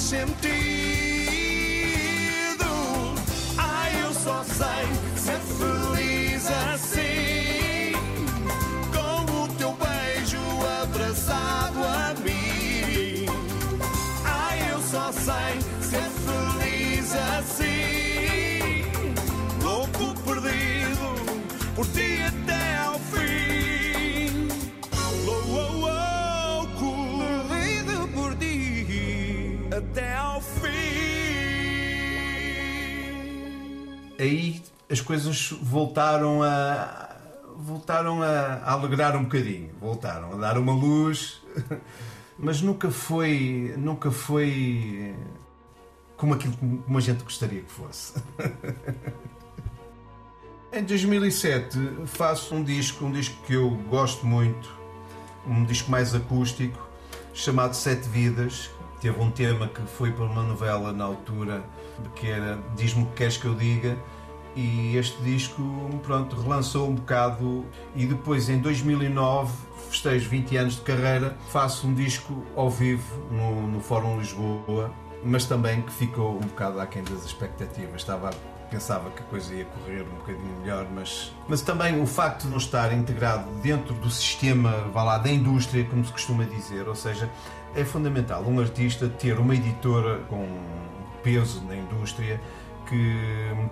Tudo 0.09 0.46
coisas 35.07 35.51
voltaram 35.61 36.43
a 36.43 37.15
voltaram 37.59 38.21
a, 38.21 38.27
a 38.63 38.71
alegrar 38.73 39.15
um 39.15 39.23
bocadinho, 39.23 39.71
voltaram 39.81 40.33
a 40.33 40.35
dar 40.35 40.57
uma 40.59 40.73
luz, 40.73 41.41
mas 42.37 42.61
nunca 42.61 42.91
foi, 42.91 43.73
nunca 43.77 44.11
foi 44.11 45.15
como 46.15 46.35
aquilo 46.35 46.53
que- 46.53 46.77
como 46.85 46.97
a 46.97 47.01
gente 47.01 47.23
gostaria 47.23 47.61
que 47.61 47.71
fosse. 47.71 48.13
Em 50.71 50.83
2007 50.83 51.79
faço 52.05 52.53
um 52.53 52.63
disco, 52.63 53.05
um 53.05 53.11
disco 53.11 53.35
que 53.45 53.53
eu 53.53 53.69
gosto 53.89 54.25
muito, 54.25 54.69
um 55.47 55.63
disco 55.63 55.89
mais 55.89 56.13
acústico, 56.13 56.77
chamado 57.33 57.73
Sete 57.75 58.07
Vidas. 58.09 58.69
Teve 58.99 59.19
um 59.21 59.31
tema 59.31 59.67
que 59.67 59.81
foi 59.83 60.11
para 60.11 60.25
uma 60.25 60.43
novela 60.43 60.91
na 60.91 61.05
altura, 61.05 61.63
que 62.15 62.27
era 62.27 62.59
Diz-me 62.75 63.03
o 63.03 63.05
que 63.07 63.13
queres 63.15 63.37
que 63.37 63.45
eu 63.45 63.55
diga. 63.55 63.97
E 64.57 64.97
este 64.97 65.21
disco, 65.21 65.61
pronto, 66.01 66.35
relançou 66.35 66.89
um 66.89 66.95
bocado. 66.95 67.63
E 67.95 68.07
depois, 68.07 68.49
em 68.49 68.57
2009, 68.57 69.53
festejo 69.87 70.27
20 70.27 70.57
anos 70.57 70.75
de 70.77 70.81
carreira, 70.81 71.37
faço 71.51 71.85
um 71.85 71.93
disco 71.93 72.43
ao 72.55 72.67
vivo 72.67 73.23
no, 73.31 73.67
no 73.67 73.79
Fórum 73.79 74.17
Lisboa, 74.17 74.91
mas 75.23 75.45
também 75.45 75.83
que 75.83 75.91
ficou 75.91 76.37
um 76.37 76.47
bocado 76.47 76.79
aquém 76.79 77.03
das 77.03 77.23
expectativas. 77.23 78.01
Estava 78.01 78.31
pensava 78.71 79.11
que 79.11 79.21
a 79.21 79.25
coisa 79.27 79.53
ia 79.53 79.63
correr 79.63 80.01
um 80.01 80.17
bocadinho 80.17 80.59
melhor, 80.59 80.87
mas, 80.93 81.31
mas 81.47 81.61
também 81.61 82.01
o 82.01 82.05
facto 82.05 82.43
de 82.43 82.49
não 82.49 82.57
estar 82.57 82.91
integrado 82.91 83.49
dentro 83.61 83.93
do 83.93 84.09
sistema, 84.09 84.71
vá 84.91 85.03
lá, 85.03 85.17
da 85.19 85.29
indústria, 85.29 85.85
como 85.85 86.03
se 86.03 86.11
costuma 86.11 86.43
dizer, 86.43 86.85
ou 86.85 86.95
seja, 86.95 87.29
é 87.73 87.85
fundamental 87.85 88.43
um 88.43 88.59
artista 88.59 89.07
ter 89.07 89.39
uma 89.39 89.55
editora 89.55 90.19
com 90.27 90.45
peso 91.23 91.63
na 91.65 91.75
indústria 91.75 92.41
que 92.89 93.15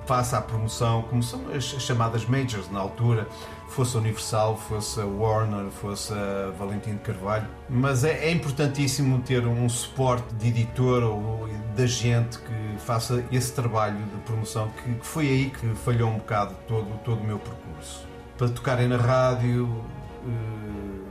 faça 0.06 0.38
a 0.38 0.42
promoção, 0.42 1.02
como 1.04 1.22
são 1.24 1.42
as 1.50 1.74
as 1.76 1.82
chamadas 1.82 2.26
majors 2.26 2.70
na 2.72 2.80
altura, 2.80 3.28
fosse 3.70 3.96
a 3.98 4.00
Universal, 4.00 4.56
fosse 4.58 5.00
a 5.02 5.06
Warner, 5.06 5.66
fosse 5.72 6.14
a 6.14 6.52
Valentim 6.58 6.92
de 6.94 7.00
Carvalho. 7.00 7.48
Mas 7.70 8.04
é, 8.04 8.26
é 8.28 8.32
importantíssimo 8.32 9.20
ter 9.22 9.46
um 9.48 9.68
suporte 9.68 10.34
de 10.36 10.48
editora 10.50 11.08
ou 11.08 11.50
da 11.76 11.86
gente 11.86 12.38
que 12.40 12.78
faça 12.80 13.24
esse 13.32 13.52
trabalho 13.54 13.98
de 13.98 14.18
promoção, 14.26 14.70
que, 14.84 14.94
que 14.96 15.06
foi 15.06 15.28
aí 15.28 15.50
que 15.50 15.68
falhou 15.76 16.10
um 16.10 16.18
bocado 16.18 16.56
todo, 16.68 16.88
todo 17.04 17.20
o 17.20 17.24
meu 17.24 17.40
percurso. 17.40 18.08
Para 18.38 18.50
tocarem 18.50 18.88
na 18.88 18.98
rádio, 18.98 19.84
eh, 20.26 21.06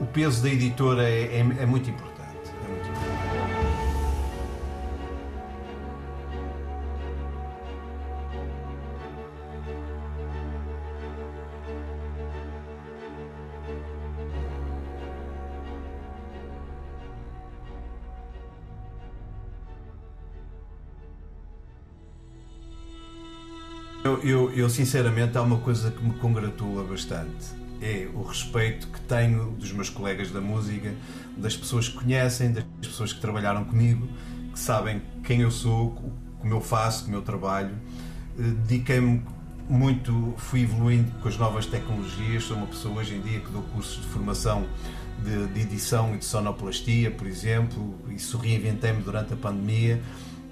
o 0.00 0.06
peso 0.06 0.42
da 0.42 0.48
editora 0.48 1.08
é, 1.08 1.38
é- 1.38 1.62
é 1.62 1.66
muito 1.66 1.88
importante. 1.90 2.13
Eu, 24.56 24.70
sinceramente 24.70 25.36
há 25.36 25.42
uma 25.42 25.58
coisa 25.58 25.90
que 25.90 26.00
me 26.00 26.14
congratula 26.14 26.84
bastante. 26.84 27.46
É 27.82 28.08
o 28.14 28.22
respeito 28.22 28.86
que 28.86 29.00
tenho 29.00 29.50
dos 29.50 29.72
meus 29.72 29.90
colegas 29.90 30.30
da 30.30 30.40
música, 30.40 30.94
das 31.36 31.56
pessoas 31.56 31.88
que 31.88 31.96
conhecem, 31.96 32.52
das 32.52 32.64
pessoas 32.80 33.12
que 33.12 33.20
trabalharam 33.20 33.64
comigo, 33.64 34.08
que 34.52 34.58
sabem 34.60 35.02
quem 35.24 35.40
eu 35.40 35.50
sou, 35.50 35.90
como 36.38 36.54
eu 36.54 36.60
faço, 36.60 37.02
como 37.02 37.16
eu 37.16 37.22
trabalho. 37.22 37.74
Eh, 38.38 38.42
Dediquei-me 38.42 39.24
muito, 39.68 40.34
fui 40.36 40.62
evoluindo 40.62 41.10
com 41.20 41.26
as 41.26 41.36
novas 41.36 41.66
tecnologias. 41.66 42.44
Sou 42.44 42.56
uma 42.56 42.68
pessoa 42.68 43.00
hoje 43.00 43.16
em 43.16 43.20
dia 43.22 43.40
que 43.40 43.50
dou 43.50 43.62
cursos 43.62 44.00
de 44.00 44.06
formação 44.06 44.68
de, 45.24 45.48
de 45.48 45.60
edição 45.62 46.14
e 46.14 46.18
de 46.18 46.24
sonoplastia, 46.24 47.10
por 47.10 47.26
exemplo. 47.26 47.92
Isso 48.08 48.38
reinventei-me 48.38 49.02
durante 49.02 49.32
a 49.32 49.36
pandemia 49.36 50.00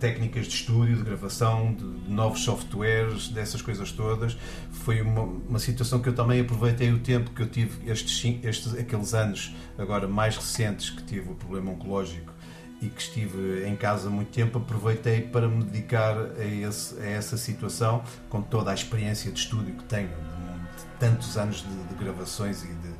técnicas 0.03 0.49
de 0.49 0.55
estúdio, 0.55 0.97
de 0.97 1.05
gravação, 1.05 1.73
de, 1.73 1.85
novos 2.11 2.41
softwares, 2.41 3.29
dessas 3.29 3.63
coisas 3.63 3.93
todas. 3.93 4.37
Foi 4.73 5.01
uma, 5.01 5.23
uma 5.23 5.59
situação 5.61 6.01
que 6.01 6.09
eu 6.09 6.13
também 6.13 6.41
aproveitei 6.41 6.91
o 6.93 6.99
tempo 6.99 7.31
que 7.31 7.41
eu 7.41 7.47
tive 7.47 7.89
estes, 7.89 8.41
estes 8.43 8.75
aqueles 8.75 9.15
anos 9.15 9.55
agora 9.79 10.09
mais 10.09 10.37
recentes 10.37 10.91
que 10.91 11.05
tive 11.05 11.31
o 11.31 11.37
problema 11.37 11.71
oncológico 11.71 12.33
e 12.81 12.89
que 12.89 13.01
estive 13.01 13.65
em 13.65 13.77
casa 13.77 14.11
muito 14.11 14.33
tempo, 14.33 14.59
aproveitei 14.59 15.21
para 15.21 15.47
me 15.47 15.63
dedicar 15.63 16.19
a, 16.19 16.45
esse, 16.45 16.99
a 16.99 17.07
essa 17.07 17.37
situação, 17.37 18.03
com 18.29 18.43
toda 18.43 18.73
a 18.73 18.75
experiência 18.75 19.31
de 19.31 19.39
estúdio 19.39 19.73
que 19.77 19.85
tenho, 19.85 20.09
de, 20.09 20.83
de 20.83 20.99
tantos 20.99 21.37
anos 21.37 21.59
de, 21.63 21.69
de 21.69 21.95
gravações 21.95 22.65
e 22.65 22.67
de. 22.67 22.93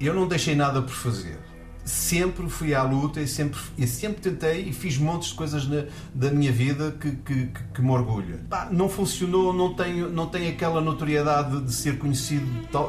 Eu 0.00 0.14
não 0.14 0.26
deixei 0.26 0.54
nada 0.54 0.80
por 0.80 0.94
fazer 0.94 1.38
sempre 1.88 2.48
fui 2.48 2.74
à 2.74 2.82
luta 2.82 3.20
e 3.20 3.26
sempre, 3.26 3.58
e 3.76 3.86
sempre 3.86 4.20
tentei 4.20 4.68
e 4.68 4.72
fiz 4.72 4.98
montes 4.98 5.30
de 5.30 5.34
coisas 5.34 5.66
na, 5.66 5.84
da 6.14 6.30
minha 6.30 6.52
vida 6.52 6.92
que, 6.92 7.10
que, 7.12 7.46
que, 7.46 7.62
que 7.74 7.82
me 7.82 7.90
orgulha. 7.90 8.40
não 8.70 8.88
funcionou, 8.88 9.52
não 9.52 9.74
tenho, 9.74 10.10
não 10.10 10.26
tenho 10.26 10.50
aquela 10.50 10.80
notoriedade 10.80 11.62
de 11.62 11.72
ser 11.72 11.98
conhecido 11.98 12.46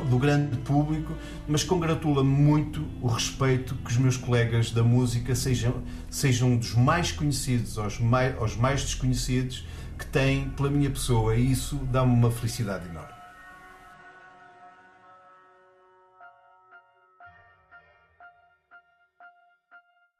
do 0.10 0.18
grande 0.18 0.58
público, 0.58 1.14
mas 1.48 1.64
congratula-me 1.64 2.30
muito 2.30 2.86
o 3.02 3.08
respeito 3.08 3.74
que 3.76 3.92
os 3.92 3.98
meus 3.98 4.18
colegas 4.18 4.72
da 4.72 4.84
música 4.84 5.34
sejam, 5.34 5.76
sejam 6.10 6.58
dos 6.58 6.76
mais 6.76 7.12
conhecidos 7.12 7.78
aos 7.78 8.00
mais, 8.00 8.38
aos 8.38 8.58
mais 8.58 8.82
desconhecidos 8.82 9.66
que 9.98 10.06
têm 10.06 10.50
pela 10.50 10.70
minha 10.70 10.90
pessoa 10.90 11.36
e 11.36 11.52
isso 11.52 11.76
dá-me 11.92 12.14
uma 12.14 12.32
felicidade 12.32 12.88
enorme. 12.90 13.09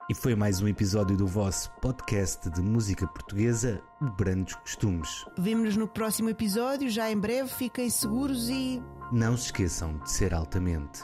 E 0.10 0.16
foi 0.16 0.34
mais 0.34 0.60
um 0.60 0.68
episódio 0.68 1.16
do 1.16 1.28
vosso 1.28 1.70
podcast 1.74 2.50
de 2.50 2.64
música 2.64 3.06
portuguesa, 3.06 3.80
Brandos 4.18 4.56
Costumes. 4.56 5.24
Vemo-nos 5.38 5.78
no 5.78 5.88
próximo 5.88 6.32
episódio, 6.32 6.90
já 6.90 7.12
em 7.12 7.16
breve. 7.16 7.48
Fiquem 7.48 7.92
seguros 7.92 8.50
e. 8.50 8.82
Não 9.12 9.38
se 9.38 9.46
esqueçam 9.46 10.00
de 10.00 10.10
ser 10.10 10.34
altamente. 10.34 11.04